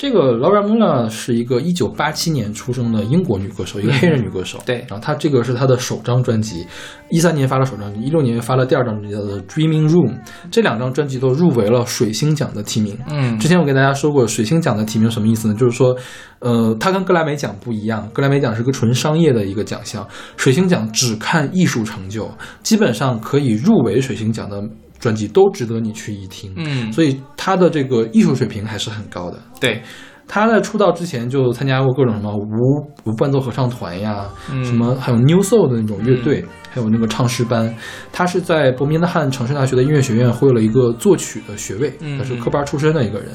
[0.00, 4.58] 这个 Laura Muller 是一个一九八七年出生的英国女歌手，一个黑人女歌手。
[4.64, 6.66] 对然后她这个是她的首张专辑，
[7.10, 10.08] 一三年发了首张，一六年发了第二张专辑叫做《Dreaming Room》，
[10.50, 12.96] 这两张专辑都入围了水星奖的提名。
[13.10, 15.54] 嗯之前我给大家说过，水星奖的提名什么意思呢？
[15.54, 15.94] 就是说，
[16.38, 22.26] 呃，它跟格莱美奖不一样，格莱美奖是个纯商业的一个奖项，水星奖只看艺术成就，
[22.62, 24.64] 基本上可以入围水星奖的
[25.00, 26.52] 专辑都值得你去一听。
[26.56, 29.38] 嗯，所以他的这个艺术水平还是很高的。
[29.58, 29.82] 对，
[30.28, 37.74] 他在出道之前就参加过各种什么无无伴奏合唱团呀，嗯什么还有 New Soul 的那种乐队，还有那个唱诗班。
[38.12, 43.28] 他是在伯明翰城市大学的音乐学院获了一个作曲的学位，嗯他是科班出身的一个人。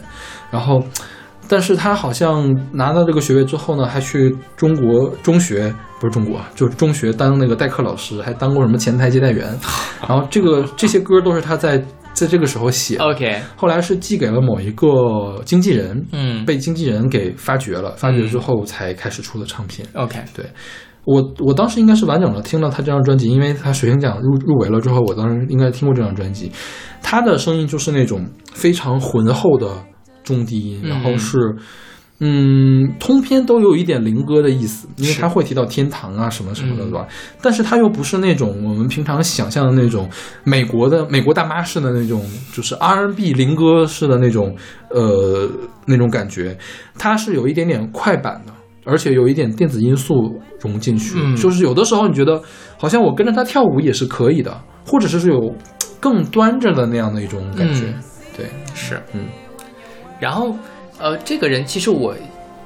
[0.52, 0.82] 然后，
[1.50, 9.48] 但是他好像拿到这个学位之后呢，还去中国中学不是中国，就是中学当那个代课老师，还当过什么前台接待员。
[10.08, 11.78] 然后这个这些歌都是他在
[12.14, 13.04] 在这个时候写的。
[13.06, 19.88] OK，后来是寄给了某一个经纪人，嗯被经纪人给发掘了，发掘之后才开始出的唱片。
[19.94, 20.46] OK，对
[21.06, 26.52] 我，我当时应该是完整的听了他这张专辑，因为他水星奖入入围了之后，我当时应该听过这张专辑。
[27.02, 29.68] 他的声音就是那种非常浑厚的
[30.24, 31.38] 中低音，嗯然后是。
[31.38, 31.58] 嗯，
[32.98, 37.08] 通篇都有一点灵歌的意思，因为是他会提到天堂啊什么什么的，嗯对吧？
[37.42, 40.10] 但是他又不是那种我们平常想象的那种
[40.44, 44.56] 美国的美国大妈式的那种，就是 R&B 灵歌式的那种，
[44.90, 45.50] 呃，
[45.86, 46.58] 那种感觉。
[46.98, 48.54] 它是有一点点快板的，
[48.86, 52.42] 而且有一点电子因素融进去，嗯就是有的时候你觉得
[52.78, 55.54] 好像我跟着他跳舞也是可以的，或者是是有
[56.00, 57.88] 更端着的那样的一种感觉。
[57.88, 58.04] 嗯
[58.38, 59.28] 对，是，嗯，
[60.20, 60.54] 然后
[61.00, 62.16] 呃，这个人其实我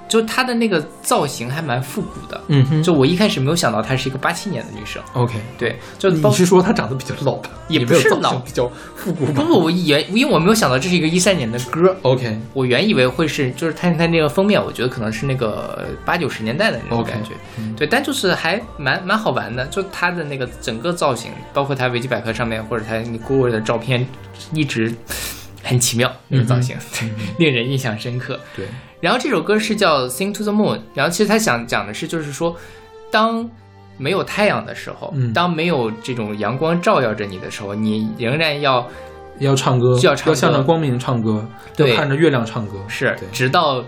[0.08, 5.36] 就她的那个造型还蛮复古的，嗯哼，就我一开始没有想到她是一个八七年的女生，OK。
[5.56, 7.52] 对，就包你是说她长得比较老吧？
[7.68, 8.36] 也不是老。
[8.40, 17.32] 比较复古不不，我原因为我没有想到这是一个一三年的歌，？OK，我原以为会是就是看他那个封面，我觉得可能是那个八九十年代的那种 OK，感觉。
[17.60, 17.76] 嗯。
[17.76, 24.08] 对，但就是还蛮蛮好玩的，就他的那个整个造型，包括他维基百科上面或者他你 Google 的照片，
[24.54, 24.92] 一直
[25.64, 26.76] 很奇妙那个造型，
[27.38, 28.40] 令人印象深刻。
[28.56, 28.66] 对，
[29.02, 32.56] 然后这首歌是叫《Sing to the Moon》，然后其实他想讲的是，就是说，
[33.12, 33.50] 当
[33.98, 35.34] 没有太阳的时候，嗯。
[35.34, 38.88] 当没有这种阳光照耀着你的时候，你仍然要
[39.40, 41.46] 要唱歌，就要向着光明唱歌，
[41.78, 43.84] 要对看着月亮唱歌，是，直到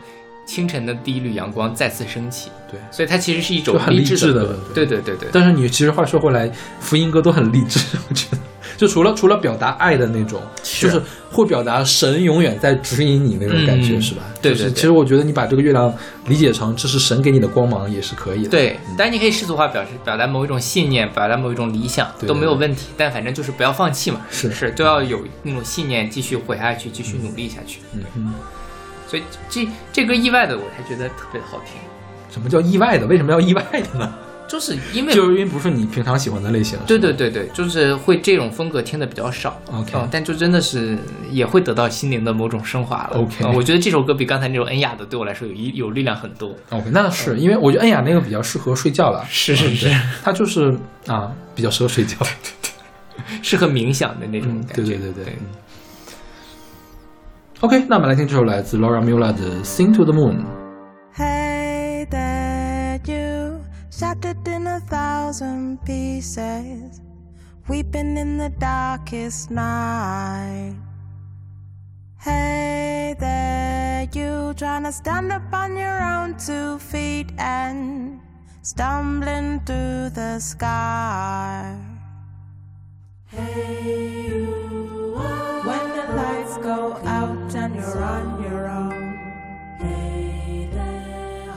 [0.51, 2.49] 清晨的第一缕阳光再次升起。
[2.69, 2.79] 对。
[2.91, 4.59] 所以它其实是一种很励志的歌。
[4.73, 7.79] 对对对对，但是你其实话说回来，福音歌都很励志，
[8.09, 8.37] 我觉得，
[8.77, 11.01] 就除了除了表达爱的那种，是就是
[11.31, 14.23] 会表达神永远在指引你那种感觉，嗯是吧？
[14.41, 15.93] 对对对就是其实我觉得你把这个月亮
[16.27, 18.49] 理解成这是神给你的光芒也是可以的。
[18.49, 27.79] 对，当然你可以世俗化表示表达某一种信念，表达某一种理想都没有问题，但反正就是不要放弃嘛，是是都要有那种信念，继续活下去，继续努力下去。
[27.93, 28.33] 嗯哼，
[29.11, 31.75] 所以这这歌意外的我才觉得特别的好听，
[32.29, 33.05] 什么叫意外的？
[33.07, 34.13] 为什么要意外的呢？
[34.47, 36.79] 就是因为就是因为不是你平常喜欢的类型。
[36.87, 39.59] 对对对对，就是会这种风格听的比较少。
[39.69, 40.97] OK 嗯，但就真的是
[41.29, 43.17] 也会得到心灵的某种升华了。
[43.17, 46.55] OK 嗯我觉得这首歌比刚才那种恩雅的对我来说有一有力量很多。
[46.69, 49.93] OK，那是因为我觉得恩雅那个比较适合睡觉了，是是是，
[50.23, 50.73] 它就是
[51.07, 52.15] 啊比较适合睡觉。
[53.43, 54.83] 适合冥想的那种嗯，感觉。
[54.83, 55.33] 对对对对。
[57.60, 60.44] 嗯 OK，那我们来听这首来自 Laura Mula 的《Sing to the Moon》。
[61.16, 67.00] Hey there, you shattered in a thousand pieces,
[67.66, 70.76] weeping in the darkest night.
[72.22, 78.20] Hey there, you trying to stand up on your own two feet and
[78.62, 81.74] stumbling through the sky.
[83.28, 84.69] Hey, you, when the
[86.15, 89.01] lights go out and you're on your own.
[89.79, 90.69] Hey.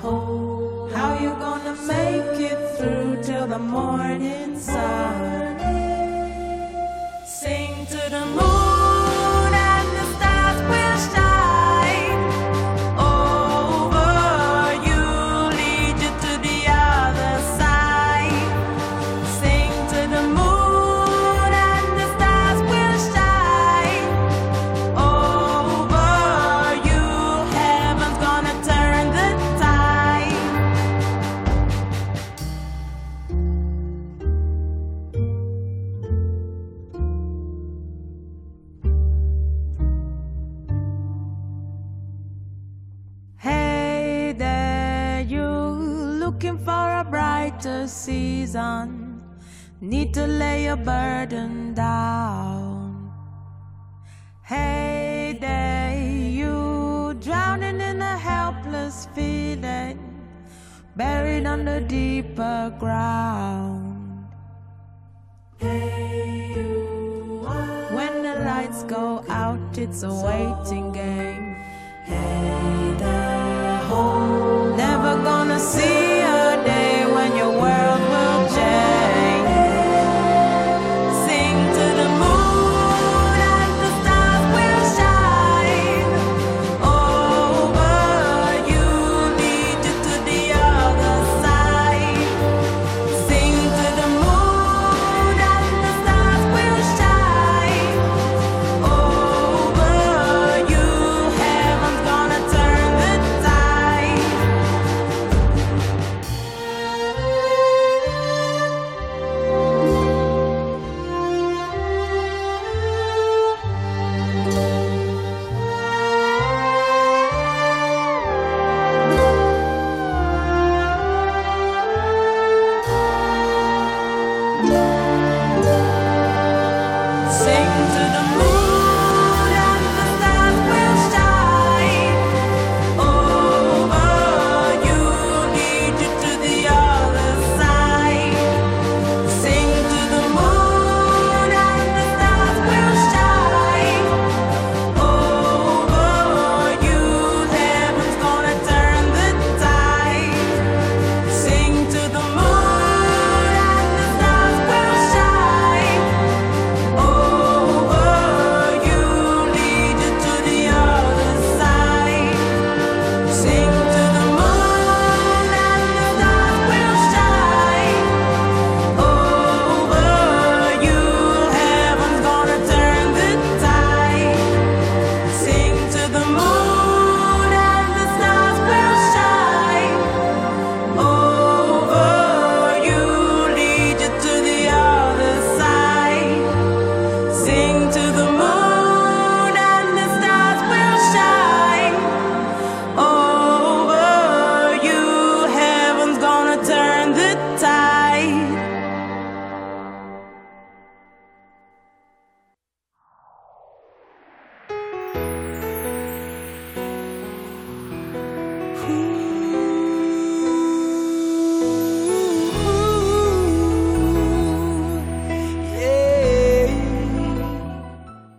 [0.03, 5.44] How you gonna make it through till the morning sun?
[49.85, 53.12] Need to lay your burden down.
[54.43, 59.98] Hey there, you drowning in a helpless feeling,
[60.97, 64.27] buried under deeper ground.
[65.59, 67.47] Hey, you,
[67.93, 71.56] when the lights go out, it's a waiting game.
[72.06, 77.84] Hey there, ho, never gonna see a day when your world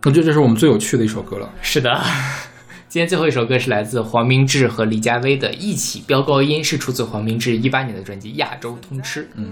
[0.06, 1.50] 我觉得这是我们最有趣的一首歌了。
[1.60, 1.90] 是的，
[2.88, 9.22] 今天最后一首歌是来自黄明志和李佳薇的《一起飙高音》，是出自黄明志一八年的专辑《亚洲通吃》。
[9.34, 9.50] 嗯，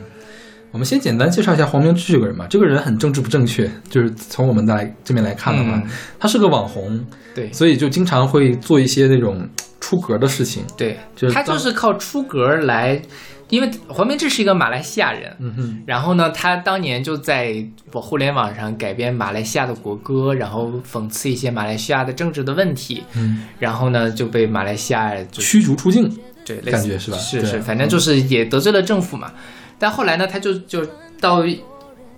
[0.71, 2.47] 我们先简单介绍一下黄明志这个人吧。
[2.49, 5.91] 这个人很政治不正确，就是从我们来这边来看的话，嗯
[6.21, 7.05] 他是个网红，
[7.35, 9.49] 对所以就经常会做一些那种
[9.81, 10.63] 出格的事情。
[10.79, 13.03] 对，就是他就是靠出格来，
[13.51, 17.55] 因为黄明志是一个马来西亚人，嗯哼，然后呢，他当年就在
[17.93, 26.11] 我互联网上改编马来西亚的国歌，然后讽刺一些马来西亚的政治的问题，嗯，然后呢就被马来西亚驱逐出境。
[26.47, 29.33] 对，类似感觉是吧是是，反正就是也得罪了政府嘛。
[29.79, 30.87] 但后来呢，他就就
[31.19, 31.43] 到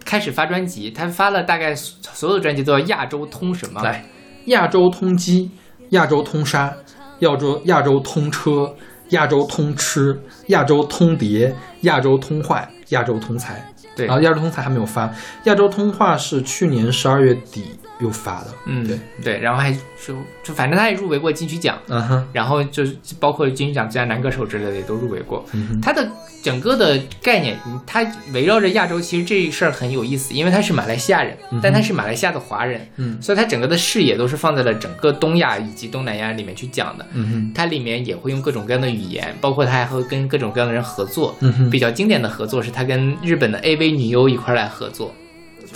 [0.05, 3.81] 开始发专辑，他发了大概所有的专辑都叫亚洲通什么？
[3.83, 4.05] 来，
[4.47, 5.49] 亚洲通缉、
[5.91, 6.75] 亚洲通杀、
[7.21, 8.75] 亚洲亚洲通车、
[9.11, 10.19] 亚洲通吃、
[10.49, 11.53] 亚洲通牒、
[11.83, 13.65] 亚洲通坏、亚洲通财。
[13.95, 15.11] 对然后亚洲通财还没有发，
[15.45, 17.65] 亚洲通话是去年十二月底
[18.01, 18.49] 又发的。
[18.67, 25.45] 嗯，对，对，然后还就就反正他也入围过金曲奖，嗯哼，然后就是包括金曲奖最佳男歌手之类的也都入围过。
[25.53, 26.09] 嗯哼，他的
[26.43, 37.07] 整个的概念，嗯他围绕着亚洲，其实这事儿很有意思，因为他是马来西亚人，但他是马来西亚的华人，嗯所以他整个的视野都是放在了整个东亚以及东南亚里面去讲的。
[37.13, 41.35] 嗯哼，它里面也会用各种各样的语言，包括他还会跟各种各样的人合作。
[41.41, 45.15] 嗯哼比较经典的合作是他跟日本的 AV 女优一块来合作，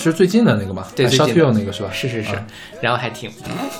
[0.00, 0.86] 是最近的那个嘛？
[0.96, 1.90] 对，最沙近的特那个是吧？
[1.92, 2.46] 是是是，啊
[2.80, 3.30] 然后还挺，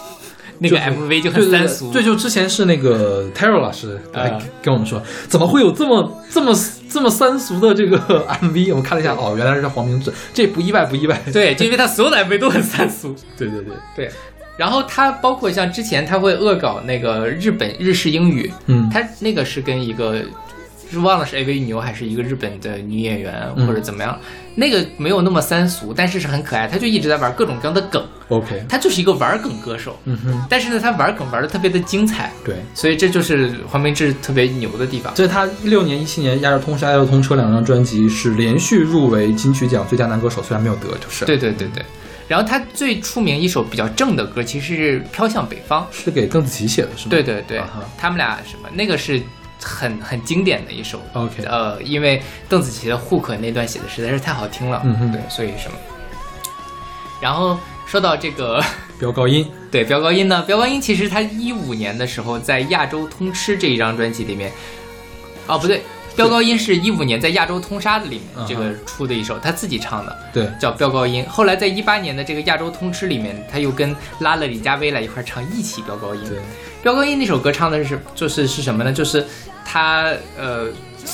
[0.62, 6.55] 那个 MV 就很三俗，对，就之前是那个 Taro 老师来啊跟我们说，怎么会有这么这么
[6.90, 7.98] 这么三俗的这个
[8.42, 8.68] MV？
[8.70, 11.18] 我们看了一下，哦，原来是黄明志，这不意外，不意外。
[11.32, 13.14] 对，就因为他所有的 MV 都很三俗。
[13.38, 14.10] 对对对，对，
[14.59, 20.22] 然后他包括像之前他会恶搞那个日本日式英语，嗯他那个是跟一个。
[20.91, 24.19] 是忘了是 AV 女优还是一个日本的女演员、嗯或者怎么样，
[24.55, 26.67] 那个没有那么三俗，但是是很可爱。
[26.67, 29.99] 他就一直在玩各种各样的梗，，OK，他就是一个玩梗歌手。
[30.05, 32.57] 嗯哼，但是呢，他玩梗玩的特别的精彩，对。
[32.75, 35.15] 所以这就是黄明志特别牛的地方。
[35.15, 41.85] 所以他一六年、一七年《亚洲通杀》《亚洲通车》两张专辑是连续入围金曲奖最佳男歌手，虽然没有得，就是对对对对，
[42.27, 45.83] 然后他最出名一首比较正的歌，其实是《飘向北方》。
[45.93, 47.11] 是给邓紫棋写的，是吗？
[47.11, 47.61] 对对对，
[47.99, 49.21] 他们俩什么那个是
[49.62, 51.01] 很很经典的一首。
[51.12, 55.77] OK 呃，因为邓紫棋的 hook 那段写的实在是太好听了，嗯哼对，所以什么。
[57.20, 58.62] 然后说到这个，
[58.99, 64.51] 飙高音，对飙高音呢，飙高音其实他一五年的时候在亚洲通吃这一张专辑里面，
[65.47, 65.82] 哦不对，
[66.16, 71.24] 飙高音是一五年在亚洲通杀的里面这个出的一首，他自己唱的，对，叫飙高音。
[71.28, 76.20] 后来在一八年的这个亚洲通吃里面，他又跟拉了李佳薇来一块儿唱一起飙高音。
[76.28, 76.39] 对，
[76.82, 78.93] 飙高音那首歌唱的是就是是什么呢？
[78.93, 79.24] 就是
[79.65, 80.66] 他呃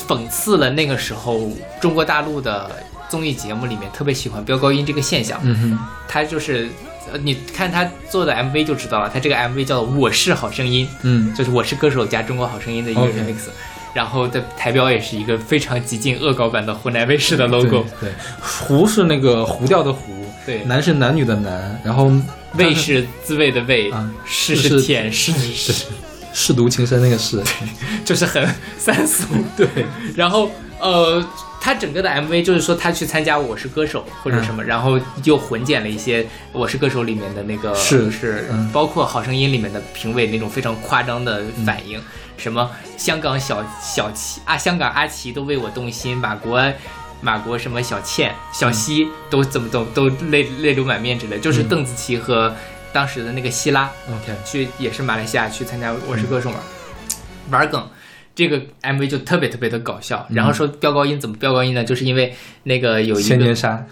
[0.07, 1.49] 讽刺了那个时候
[1.79, 2.69] 中国大陆的
[3.07, 5.39] 综艺节目里面特别喜欢飙高音这个现象。
[5.43, 6.67] 嗯哼，他就是
[7.11, 13.49] 呃你看他做的 MV 就知道了，他这个 MV 叫《我是好声音》，嗯，就是《我是歌手》加《中国好声音》的一个 remix。
[13.97, 20.13] 然后的台标也是一个非常极尽恶搞版的湖南卫视的 logo，对，对胡是那个糊掉的胡，
[20.45, 22.11] 对男是男女的男，然后
[22.59, 25.73] 味是滋味的味啊，是是是舔是是，
[26.31, 27.41] 舐犊情深那个是，
[28.05, 28.47] 就是很
[28.77, 29.23] 三俗。
[29.57, 29.67] 对，
[30.15, 31.27] 然后呃，
[31.59, 36.21] 他整个的 MV 就是说他去参加《我是歌手》或者什么，然后又混剪了一些
[36.51, 41.99] 《我是歌手》里面的那个是是嗯包括《好声音》里面的评委那种非常夸张的反应，
[42.37, 46.61] 什么香港小小齐啊，香港阿奇都为我动心，马国。
[47.19, 52.53] 马国什么小倩、小西都怎么都都泪泪流满面之类，就是嗯邓紫棋和
[52.93, 56.59] 当时的那个希拉，OK，去也是马来西亚去参加《我是歌手》嘛，
[57.49, 57.89] 玩梗。
[58.35, 61.83] 这个 MV 就特别特别的搞笑，然后说飙高音怎么飙高音呢？
[61.83, 63.83] 就是因为那个有一个千年杀，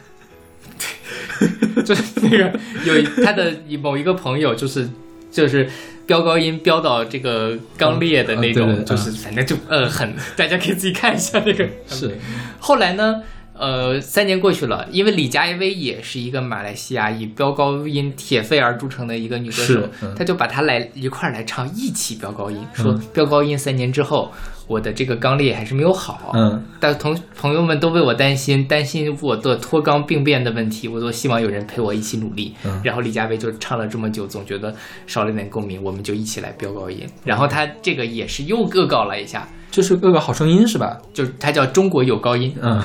[1.84, 3.52] 就是那个有他的
[3.82, 4.88] 某一个朋友，就是
[5.36, 5.70] 就是
[6.06, 11.68] 飙高音飙到这个刚裂的那种，就是反正就呃很，大家可以自己看一下那个。
[11.88, 12.18] 是，
[12.58, 13.22] 后来呢，
[13.54, 23.02] 呃，三年过去了，因为李佳薇也是一个马来西亚以飙高音铁肺而著称的一个女歌手她就把她来一块儿来唱，一起飙高音，说嗯。
[23.14, 24.32] 飙高音三年之后，
[24.68, 32.54] 我的这个肛裂还是没有好，嗯，但同朋友们都为我担心，担心我的脱肛病变的问题，我都希望有人陪我一起努力。
[32.64, 34.74] 嗯然后李佳薇就唱了这么久，总觉得
[35.06, 37.08] 少了点共鸣，我们就一起来飙高音。
[37.24, 40.98] 然后他这个也是又恶搞了一下，这是个个好声音是吧？
[41.12, 42.82] 就是它叫中国有高音，嗯，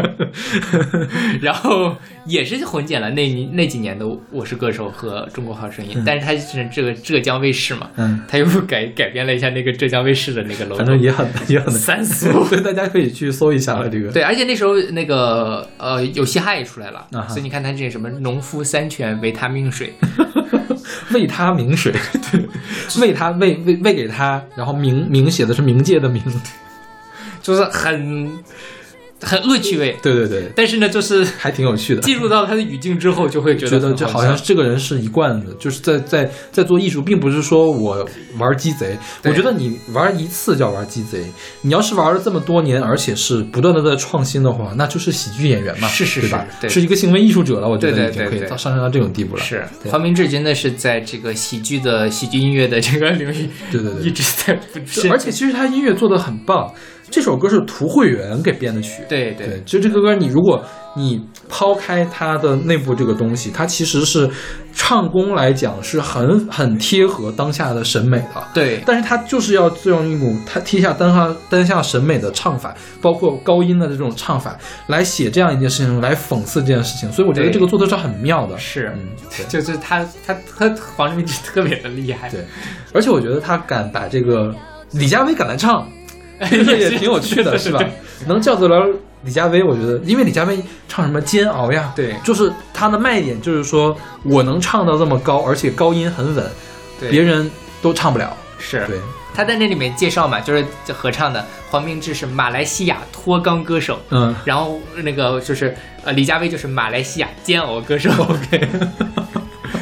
[1.40, 1.96] 然后
[2.26, 12.44] 也是混剪了那那几年的《我是歌手》和《中国好声音》，但是它是这个浙江卫视嘛，嗯，它又改改编了一下那个浙江卫视的那个 logo，反正也很也很三俗。
[12.54, 13.88] 对，大家可以去搜一下了。
[13.88, 19.94] 这个对，而且那时候那个呃有嘻哈也出来了，啊所以你看它这什么农夫山泉维他命水，
[21.12, 21.92] 喂他名水，
[22.30, 22.48] 对，
[23.00, 26.20] 为他为为为给他，然后冥冥写的是冥界的冥，
[27.42, 28.30] 就是很
[29.20, 29.96] 很恶趣味。
[30.02, 32.00] 对对对，但是呢，就是还挺有趣的。
[32.02, 38.08] 进入到他的语境之后，就会觉觉得觉得就好像这个人是一贯的，就是在在在做艺术，并不是说我
[38.38, 38.96] 玩鸡贼。
[39.24, 41.24] 我觉得你玩一次叫玩鸡贼，
[41.62, 46.46] 你要是玩了这么多年，而且是不断的在创新的话，那就是喜剧演员嘛，是是对吧？
[46.60, 49.42] 是对是一个行为艺术者了，我觉得已经可以上升到这种地步了。
[49.42, 54.78] 是对黄明志真的是在这个喜剧的喜剧音乐的这个领域，对对对 一直在不
[55.10, 56.72] 而且其实他音乐做的很棒，
[57.10, 59.02] 这首歌是涂慧源给编的曲。
[59.08, 60.62] 对对，就这个歌，你如果
[60.96, 64.28] 你抛开它的内部这个东西，它其实是
[64.72, 68.42] 唱功来讲是很很贴合当下的审美的。
[68.52, 74.56] 对但是它就是要用一种它贴下当下当下审美的唱法，包括高音的这种唱法，
[74.88, 77.10] 来写这样一件事情，来讽刺这件事情。
[77.12, 78.58] 所以我觉得这个做的是很妙的。
[78.58, 79.46] 是，嗯， 对。
[79.46, 82.44] 就是他他他黄明志特别的厉害，对，
[82.92, 84.54] 而且我觉得他敢把这个
[84.92, 85.97] 李佳薇敢来唱，这
[86.40, 87.80] 也挺有趣的，是吧？
[88.26, 88.86] 能叫得了
[89.24, 90.58] 李佳薇，我觉得，因为李佳薇
[90.88, 96.44] 唱什么煎熬呀，对就是她的卖点，就是说我能唱到这么高，而且高音很稳，
[97.00, 97.50] 对别人
[97.82, 98.36] 都唱不了。
[98.60, 98.96] 是对，
[99.34, 108.68] 他在那里面介绍嘛，就是合唱的黄明志是马来西亚脱肛歌手，嗯，然后那个就是呃李佳薇就是马来西亚煎熬歌手， OK，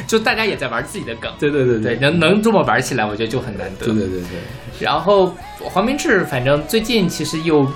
[0.07, 3.85] 就大家也在玩自己的梗，对对对对，能能这么玩起来，我觉得就很难得。
[3.85, 4.27] 对对对对，
[4.79, 7.69] 然后黄明志反正最近其实又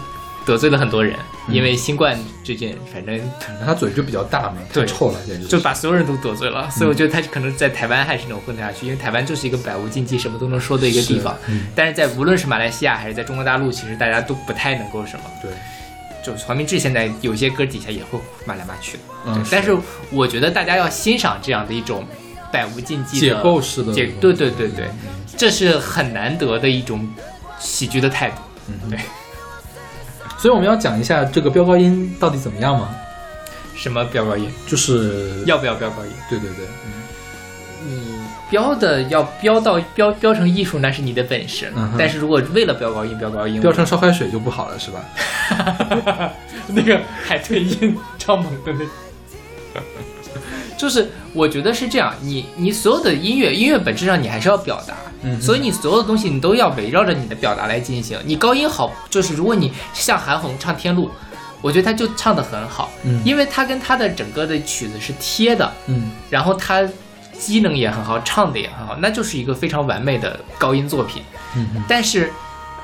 [0.46, 1.16] 得罪了很多人，
[1.48, 1.54] 嗯。
[1.54, 3.20] 因为新冠最近反正
[3.66, 5.48] 他嘴就比较大嘛，对太臭了，简直。
[5.48, 11.34] 就把所有人都得罪了，所以我觉得他可能在台湾还是能混得下去，因为台湾就是一个百无禁忌、什么都能说的一个地方。
[11.46, 11.68] 是嗯。
[11.76, 15.24] 但是在无论是马来西亚还是在中国大陆，其实大家都不太能够什么。
[15.42, 15.52] 对，
[16.24, 19.76] 就是黄明志现在有些歌底下也会骂来骂去的，但是
[20.12, 22.06] 我觉得大家要欣赏这样的一种
[22.52, 24.90] 百无禁忌的解构式的解对对对对，
[25.38, 27.08] 这是很难得的一种
[27.60, 28.42] 喜剧的态度。
[28.90, 29.00] 对，
[30.38, 32.90] 所以我们要讲一下这个飙高音到底怎么样吗？
[33.76, 34.52] 什么飙高音？
[34.68, 36.12] 就是要不要飙高音？
[36.30, 36.66] 对对对，
[37.88, 38.20] 你
[38.50, 41.72] 飙的要飙到飙飙成艺术，那是你的本事。
[41.76, 45.02] 嗯但是如果为了飙高音飙高音，飙成烧开水就不好了，是吧？
[46.68, 48.86] 那个海豚音超猛的那。
[50.78, 58.20] 就是我觉得是这样，你你所有的音乐，音乐本质上你还是要表达，嗯所以你所有的东西你都要围绕着你的表达来进行。
[58.26, 61.08] 你高音好，就是如果你像韩红唱《天路》，
[61.62, 66.82] 我觉得他就唱得很好，嗯因为他跟他的整个的曲子是贴的，嗯然后他
[67.38, 71.22] 机能也很好，唱的也很好，那就是一个非常完美的高音作品。
[71.56, 72.32] 嗯嗯但是，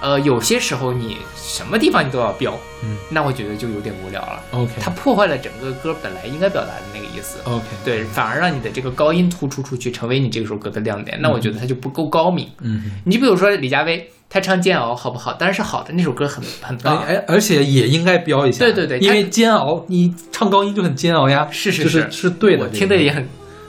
[0.02, 4.40] 呃，有些时候你什么地方你都要飙，嗯那我觉得就有点无聊了。
[4.52, 7.40] ，OK，它破坏了整个歌本来应该表达的那个意思。
[7.46, 11.18] OK，对，反而让你的这个高音突出出去，成为你这首歌的亮点。
[11.22, 12.48] 那我觉得它就不够高明。
[12.62, 15.34] 嗯，你比如说李佳薇，她唱《煎熬》好不好？
[15.34, 17.04] 当然是好的，那首歌很很哎棒。
[17.04, 23.28] 哎，而且也应该标一下，对对对因为煎熬，你唱高音就很煎熬呀，是是就是是对的，我听的也很，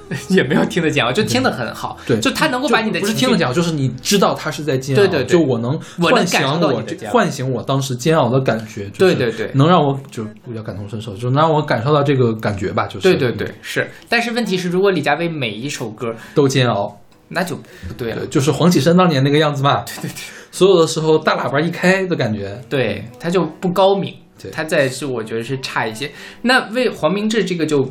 [0.28, 1.96] 也没有听得见，啊就听得很好。
[2.06, 13.88] 对，就他能够把你的不是听得见，就是你知道他是在煎熬，对对对就我能我能幻感受到想我唤醒我当时煎熬的感觉，对对对能让我就比较感同身受，就能让我感受到这个感觉吧，就是对对对，是。
[14.08, 16.98] 但是问题是，如果李佳薇每一首歌，都煎熬，
[17.28, 18.26] 那就不对了，。
[18.26, 20.14] 就是黄绮珊当年那个样子嘛，对对对，
[20.50, 26.10] 所有的时候大喇叭一开的感觉，对，他就不高明对，他在是我觉得是差一些。
[26.42, 27.86] 那为黄明志这个就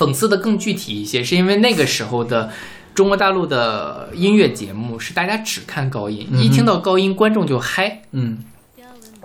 [0.00, 2.50] 讽刺的更具体一些，是因为那个时候的
[2.94, 8.00] 中国大陆的音乐节目是大家只看高音，一听到高音观众就嗨。
[8.12, 8.38] 嗯，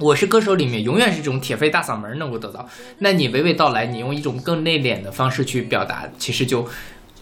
[0.02, 2.68] 我是歌手里面永远是这种铁肺大嗓门能够得到，
[3.00, 6.68] 那你娓娓道来，你用一种更内敛的方式去表达，其实就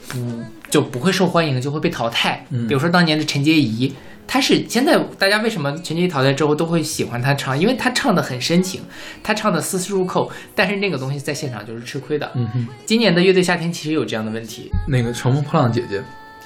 [0.07, 2.47] 不就不会受欢迎，就会被淘汰。
[2.49, 3.93] 嗯比如说当年的陈洁仪，
[4.25, 8.81] 她是现在大家为什么陈洁仪淘汰之后都会喜欢他唱，因为他唱的很深情，
[9.21, 12.31] 他唱的丝丝入扣，但是那个东西在现场就是吃亏的。
[12.33, 16.01] 嗯哼，今年的乐队夏天其实有这样的问题，那个乘风破浪姐姐，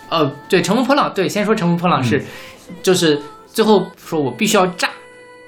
[0.09, 2.23] 呃，对，乘风破浪，对，先说乘风破浪是，
[2.83, 4.89] 就是最后说我必须要炸，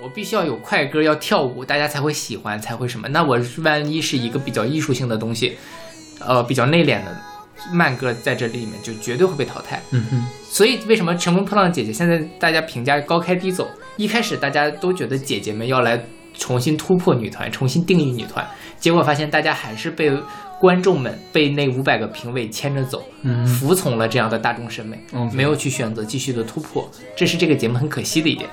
[0.01, 3.07] 我必须要有快歌，要跳舞，大家才会喜欢，才会什么。
[3.09, 5.57] 那我万一是一个比较艺术性的东西，
[6.25, 7.17] 呃，比较内敛的
[7.71, 9.81] 慢歌在这里面就绝对会被淘汰。
[9.91, 13.67] 嗯哼，所以为什么《乘风破浪的姐姐》现在大家评价高开低走？
[13.97, 16.01] 一开始大家都觉得姐姐们要来
[16.37, 18.47] 重新突破女团，重新定义女团，
[18.79, 20.11] 结果发现大家还是被
[20.59, 28.49] 观众们被那五百个评委牵着走，嗯服从了这样的大众审美，OK 没有去选择继续的突破，这是这个节目很可惜的一点。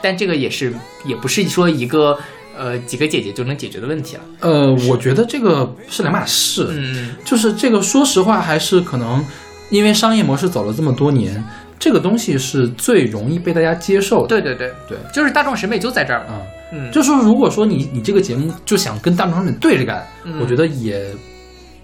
[0.00, 0.72] 但这个也是
[1.04, 2.16] 也不是说一个
[2.58, 4.22] 呃几个姐姐就能解决的问题了。
[4.40, 6.66] 呃，我觉得这个是两码事。
[6.70, 9.24] 嗯，就是这个，说实话，还是可能
[9.70, 11.42] 因为商业模式走了这么多年，
[11.78, 14.28] 这个东西是最容易被大家接受的。
[14.28, 16.20] 对对对对就是大众审美就在这儿。
[16.20, 21.06] 啊，嗯，就说如果说你你这个节目就想跟大众审美对着干，嗯我觉得也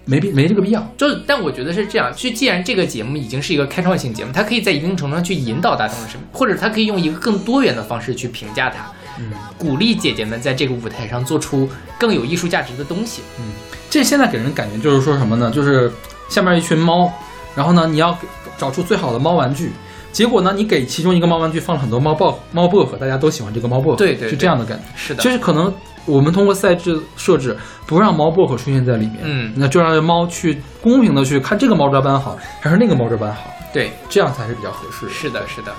[0.03, 0.87] 没必没这个必要。
[0.97, 11.69] 就是，但我觉得是这样，就既然这个节目已经是一个开创性节目，它可以在一定程度上去引导大众的审美，或者它可以用一个更多元的方式去评价它，嗯，鼓励姐姐们在这个舞台上做出
[11.99, 13.21] 更有艺术价值的东西。
[13.39, 13.45] 嗯
[13.89, 15.49] 这现在给人感觉就是说什么呢？
[15.49, 15.89] 就是
[16.27, 17.09] 下面一群猫，
[17.55, 18.27] 然后呢，你要给
[18.57, 19.71] 找出最好的猫玩具。
[20.11, 24.83] 结果呢，你给其中一个猫玩具放了很多猫薄猫薄荷，大家都喜欢这个猫薄荷，对对对是这样的感觉。
[24.95, 25.73] 是的，就是可能
[26.05, 35.11] 我们通过赛制设置，不让猫薄荷出现在里面，嗯那就让猫去公平的去看这个猫抓板好，还是那个猫抓板好，对，这样才是比较合适的。
[35.11, 35.73] 是的，是的。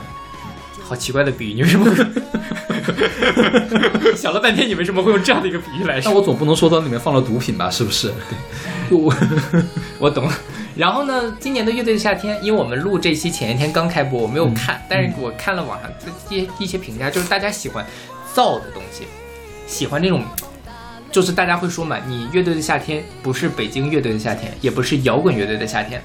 [0.86, 1.96] 好奇怪的比喻，你为什么会？
[4.16, 6.12] 想了半天，你为什么会用这样的一个比喻来说？
[6.12, 7.68] 那我总不能说到里面放了毒品吧？
[7.68, 8.12] 是不是？
[8.88, 9.12] 对，我
[9.98, 10.32] 我懂了。
[10.76, 15.96] 然后呢，今年的乐队的夏天，因为我们录这期前一天刚开播，我没有看，但是我看了网上的
[16.30, 17.84] 一些一些评价，就是大家喜欢
[18.34, 19.04] 燥的东西，
[19.66, 20.22] 喜欢这种，
[21.10, 26.00] 就是大家会说嘛，你乐队的夏天不是北京乐队的夏天，也不是摇滚乐队的夏天，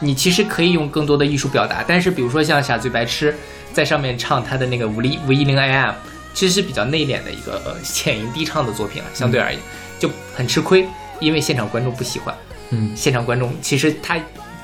[0.00, 3.34] 你其实可以用更多的艺术表达，但是比如说像傻嘴白痴
[3.72, 5.94] 在上面唱他的那个五零五一零 AM，
[6.34, 9.60] 其实是比较内敛的一个呃 浅吟低唱的作品啊，相对而言
[9.98, 10.86] 就很吃亏，
[11.20, 12.34] 因为现场观众不喜欢。
[12.70, 14.18] 嗯现场观众其实他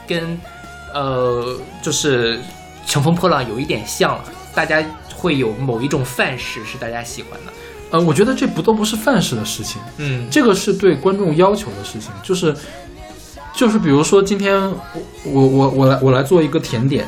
[0.09, 0.37] 跟
[0.93, 2.41] 呃就是
[2.87, 4.85] 乘风破浪有一点像了，大家
[5.15, 7.53] 会有某一种范式是大家喜欢的。
[7.93, 12.55] 呃，我觉得这不都不是范式的事情，嗯，这个是对观众要求的事情，就是
[13.63, 14.77] 就是比如说今天我
[15.25, 17.07] 我我我来我来做一个甜点，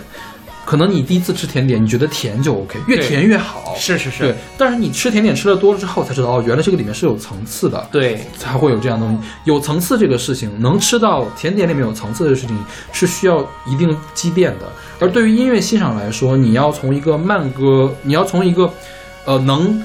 [0.64, 4.36] 可能你第一次吃甜点，你觉得甜就 OK，越甜越好，是是是对。
[4.56, 9.28] 但是你吃甜点吃的多了之后，才知道哦，原来这个里面是有层次的，对才会有这样的东西。
[9.42, 12.56] 有层次这个事情，能吃到甜点里面有层次的事情，
[12.92, 14.66] 是需要一定积淀的。
[15.00, 18.72] 而对于音乐欣赏来说，你要从一个慢歌，你要从一个
[19.24, 19.82] 呃能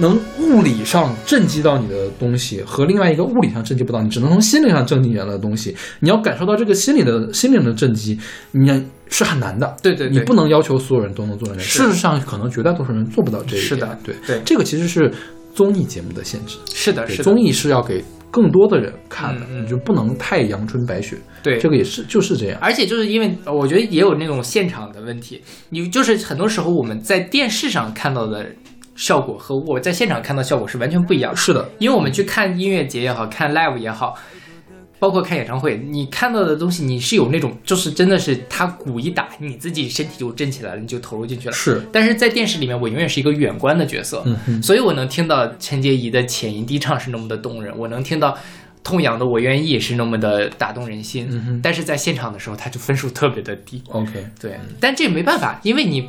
[0.00, 5.76] 能物理上震击到你的东西，和另外一个物理上震击不到你，只能从心灵上震击原来的东西。
[6.00, 8.18] 你要感受到这个心理的心灵的震击，
[8.52, 9.76] 你是很难的。
[9.82, 13.62] 对对对你不能要求所有人都能做到这事实上，可能绝大多数人做不到这一点。
[13.62, 15.12] 是的对对这个其实是
[15.54, 16.56] 综艺节目的限制。
[16.72, 21.16] 是的，是的，综艺是要给更多的人看的，你就不能太阳春白雪。
[21.42, 22.58] 对这个也是就是这样。
[22.60, 28.46] 而且就是因为呃我觉得也有那种现场的问题，你就是很多时候我们在电视上看到的
[29.00, 31.36] 效果和我在现场看到效果是完全不一样的。
[31.36, 34.14] 是的，因为我们去看音乐节也好看 live 也好，
[34.98, 41.52] 包括看演唱会，你看到的东西，你是有那种就是真的是他鼓一打，你自己身体就震起来了，你就投入进去了。
[41.54, 48.36] 是，但是在电视里面，我永远是一个远观的角色，嗯哼，所以我能听到陈洁仪的浅吟低唱是那么的动人，我能听到
[48.84, 51.26] 痛痒的我愿意是那么的打动人心。
[51.30, 53.82] 嗯哼但是在现场的时候，他就分数特别的低。
[53.88, 56.06] OK，对，但这也没办法，因为你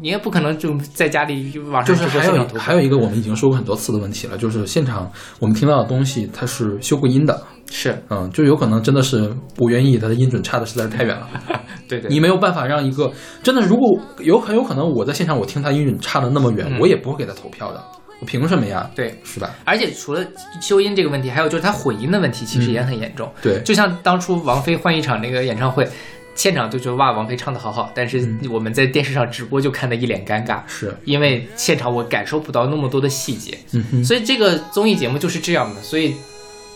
[0.00, 11.28] 你也不可能就在家里网就上就是还有还有一个我们已经说过很多次的问题了，就是现场我们听到的东西它是修过音的，是嗯，就有可能真的是不愿意，它的音准差的实在是太远了，
[11.88, 13.12] 对对，你没有办法让一个
[13.42, 17.82] 真的，如果有很有可能我在现场我听他音准差的那么远，嗯我也不会给他投票的，
[18.20, 18.90] 我凭什么呀？
[18.94, 19.18] 对。
[19.22, 19.50] 是吧？
[19.64, 20.24] 而且除了
[20.60, 23.30] 修音这个问题，还有就是他混音的问题，其实也很严重。
[23.42, 25.86] 对，就像当初王菲换一场那个演唱会，
[26.34, 28.40] 现场就觉得哇，王菲唱的好好，但是嗯。
[28.50, 33.58] 我们在电视上直播就看得一脸尴尬，是，因为现场我感受不到那么多的细节。
[33.72, 35.82] 嗯哼，所以这个综艺节目就是这样的。
[35.82, 36.14] 所以，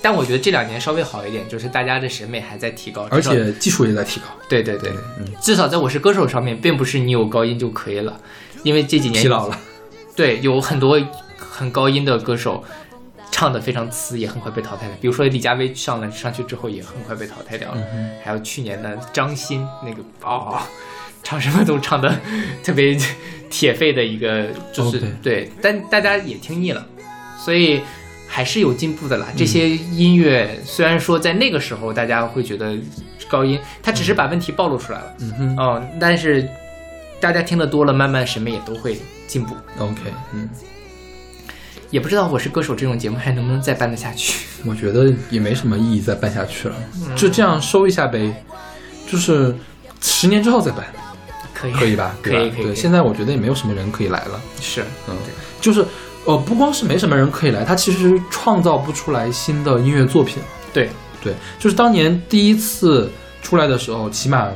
[0.01, 8.18] 但我觉得这两年稍微好一点，就是大家的审美还在提高，而且技术也在提高，对对对，嗯，至少在我是歌手上面，并不是你有高音就可以了，
[8.62, 9.59] 因为这几年疲劳了，
[10.16, 11.01] 对，有很多
[11.36, 12.64] 很高音的歌手
[13.30, 14.94] 唱的非常呲，也很快被淘汰了。
[15.00, 17.82] 比如说李佳薇上了上去之后，也很快被淘汰掉了。
[17.94, 20.60] 嗯还有去年的张欣那个哦，
[21.22, 22.14] 唱什么都唱的
[22.62, 22.98] 特别
[23.48, 26.86] 铁肺的一个，就是、对，但大家也听腻了，
[27.38, 27.80] 所以。
[28.30, 29.28] 还是有进步的嗯啦。
[29.34, 32.76] 这些音乐虽然说在那个时候大家会觉得
[33.26, 36.46] 高音，它只是把问题暴露出来了，嗯哼哦，但是
[37.18, 39.56] 大家听得多了，慢慢审美也都会进步。
[39.78, 40.46] ，OK，嗯，
[41.90, 44.47] 也不知道《我是歌手》这种节目还能不能再办得下去。
[44.65, 46.74] 我觉得也没什么意义再办下去了，
[47.06, 48.44] 嗯就这样收一下呗，
[49.10, 49.55] 就是
[50.01, 50.85] 十年之后再办，
[51.55, 52.16] 可以，可以吧？
[52.23, 52.65] 可以，可以。
[52.65, 55.15] 对现在我觉得也没有什么人可以来了，是，嗯，
[55.60, 55.85] 就是
[56.24, 60.43] 呃，不光是没什么人可以来，他其实创造不出来新的音乐作品。
[60.73, 60.90] 对，
[61.23, 63.10] 对，就是当年第一次
[63.43, 64.48] 出来的时候，起码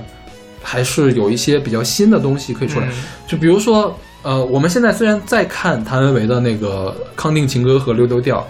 [0.62, 2.86] 还是有一些比较新的东西可以出来。
[2.88, 2.92] 嗯
[3.26, 8.40] 就比如说，呃，我们现在虽然在看谭维维的那个《康定情歌》和《溜溜调》，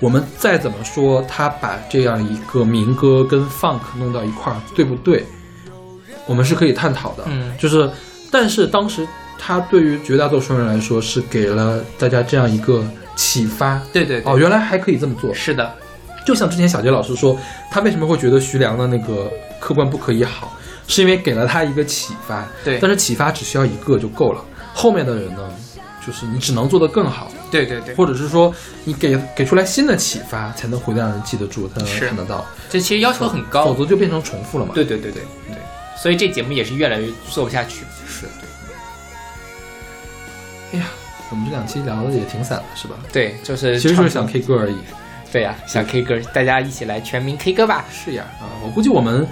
[0.00, 5.24] 我们再怎么说他把这样一个民歌跟 funk 弄到一块儿，对不对？
[6.26, 7.24] 我们是可以探讨的。
[7.26, 7.88] 嗯就是，
[8.30, 9.06] 但是当时
[9.38, 12.84] 他对于绝大多数人来说，是给了大家这样一个
[13.14, 13.80] 启发。
[13.92, 15.32] 对对对哦，原来还可以这么做。
[15.32, 15.72] 是的，
[16.26, 17.38] 就像之前小杰老师说，
[17.70, 19.30] 他为什么会觉得徐良的那个
[19.60, 20.56] 客观不可以好，
[20.88, 22.44] 是因为给了他一个启发。
[22.64, 24.44] 对但是启发只需要一个就够了，
[24.74, 25.50] 后面的人呢，
[26.06, 33.74] 就是你只能做得更好，对对对，或者是说你给给出来新的启发，才能回让人记得住，才能看得到，这其实要求很高否。
[33.74, 34.72] 则就变成重复了嘛。
[34.74, 35.56] 对对对对对，
[36.00, 37.84] 所以这节目也是越来越做不下去。
[38.06, 38.26] 是。
[40.72, 40.86] 哎呀，
[41.30, 42.94] 我们这两期聊的也挺散的，是吧？
[43.12, 44.76] 对，就是其实就是想 K 歌而已。
[45.32, 47.84] 对呀、想 K 歌，大家一起来全民 K 歌吧。
[47.92, 49.26] 是呀，啊，我估计我们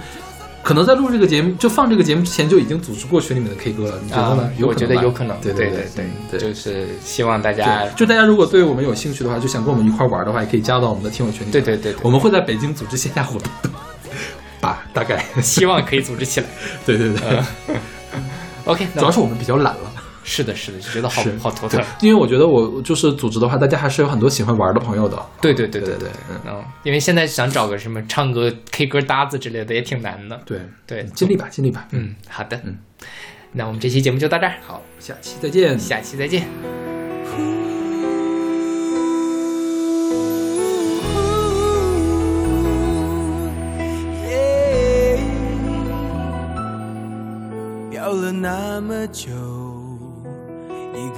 [0.69, 4.43] 可能在录这个节目，就放这个节目之前就已经组织过群里面的 K 歌了，你觉得呢？
[4.43, 5.35] 啊我觉得有可能。
[5.41, 11.49] 对对对对对就是希望大家对，就大家如果对我们有兴趣的话，就想跟我们一块玩的话，也可以加到我们的听友群里。
[11.49, 13.69] 对对对对我们会在北京组织线下活动的，
[14.61, 15.25] 吧，大概。
[15.41, 16.45] 希望可以组织起来。
[16.85, 17.39] 对对对
[18.65, 19.88] ，OK，主要是我们比较懒了。
[20.29, 21.83] 是的，是的，就觉得好好头疼。
[22.01, 25.17] 因为我觉得我就是组织的话，大家还是有很多喜欢玩的朋友的。
[25.41, 30.39] 对对对对对对，嗯，嗯，因为现在想找个什么唱歌 K 歌搭子之类的也挺难的。
[30.45, 31.87] 对对，尽力吧，尽力吧。
[31.91, 32.77] 嗯，好的，嗯，
[33.53, 35.79] 那我们这期节目就到这儿，好，下期再见。
[35.79, 36.47] 下期再见。
[47.91, 49.68] 漂了那么久，一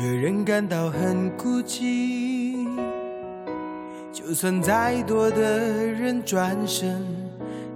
[0.01, 2.67] 个人感到很孤寂。
[4.11, 7.05] 就算再多的人转身，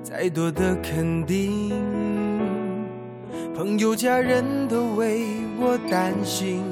[0.01, 1.71] 再多的肯定，
[3.55, 5.27] 朋友家人都为
[5.59, 6.63] 我担心，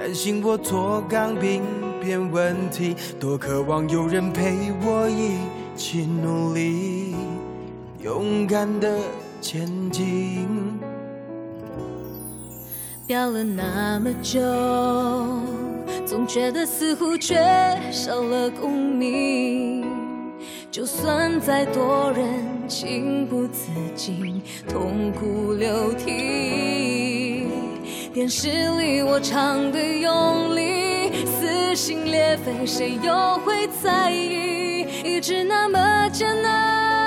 [0.00, 1.62] 担心我脱杠病
[2.00, 5.38] 变问题，多渴望有人陪我一
[5.76, 7.14] 起努力，
[8.02, 8.98] 勇敢的
[9.40, 10.48] 前进。
[13.08, 14.38] 表了那么久，
[16.06, 17.36] 总觉得似乎缺
[17.90, 19.82] 少了共鸣。
[20.70, 22.28] 就算再多人
[22.68, 27.46] 情不自禁痛哭流涕，
[28.12, 34.86] 电视里我唱的用力，撕心裂肺，谁又会在意？
[35.02, 36.97] 一直那么艰难，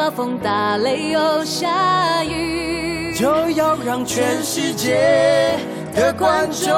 [0.00, 5.58] 刮风打雷又下雨，就要让全世界
[5.94, 6.70] 的观众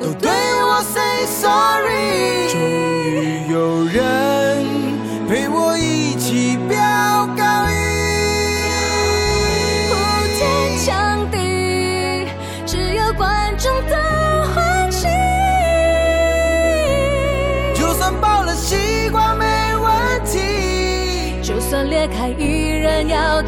[0.00, 0.30] 都对
[0.62, 2.48] 我 say sorry。
[2.48, 4.64] 终于有人
[5.28, 5.95] 陪我一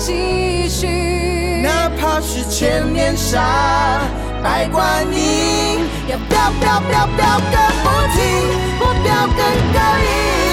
[0.09, 0.87] 继续，
[1.63, 4.01] 哪怕是千年杀
[4.43, 7.87] 百观音，要飙飙飙飙个不
[8.17, 8.19] 停，
[8.81, 9.07] 我飙
[9.37, 9.39] 更
[9.75, 10.48] 高音。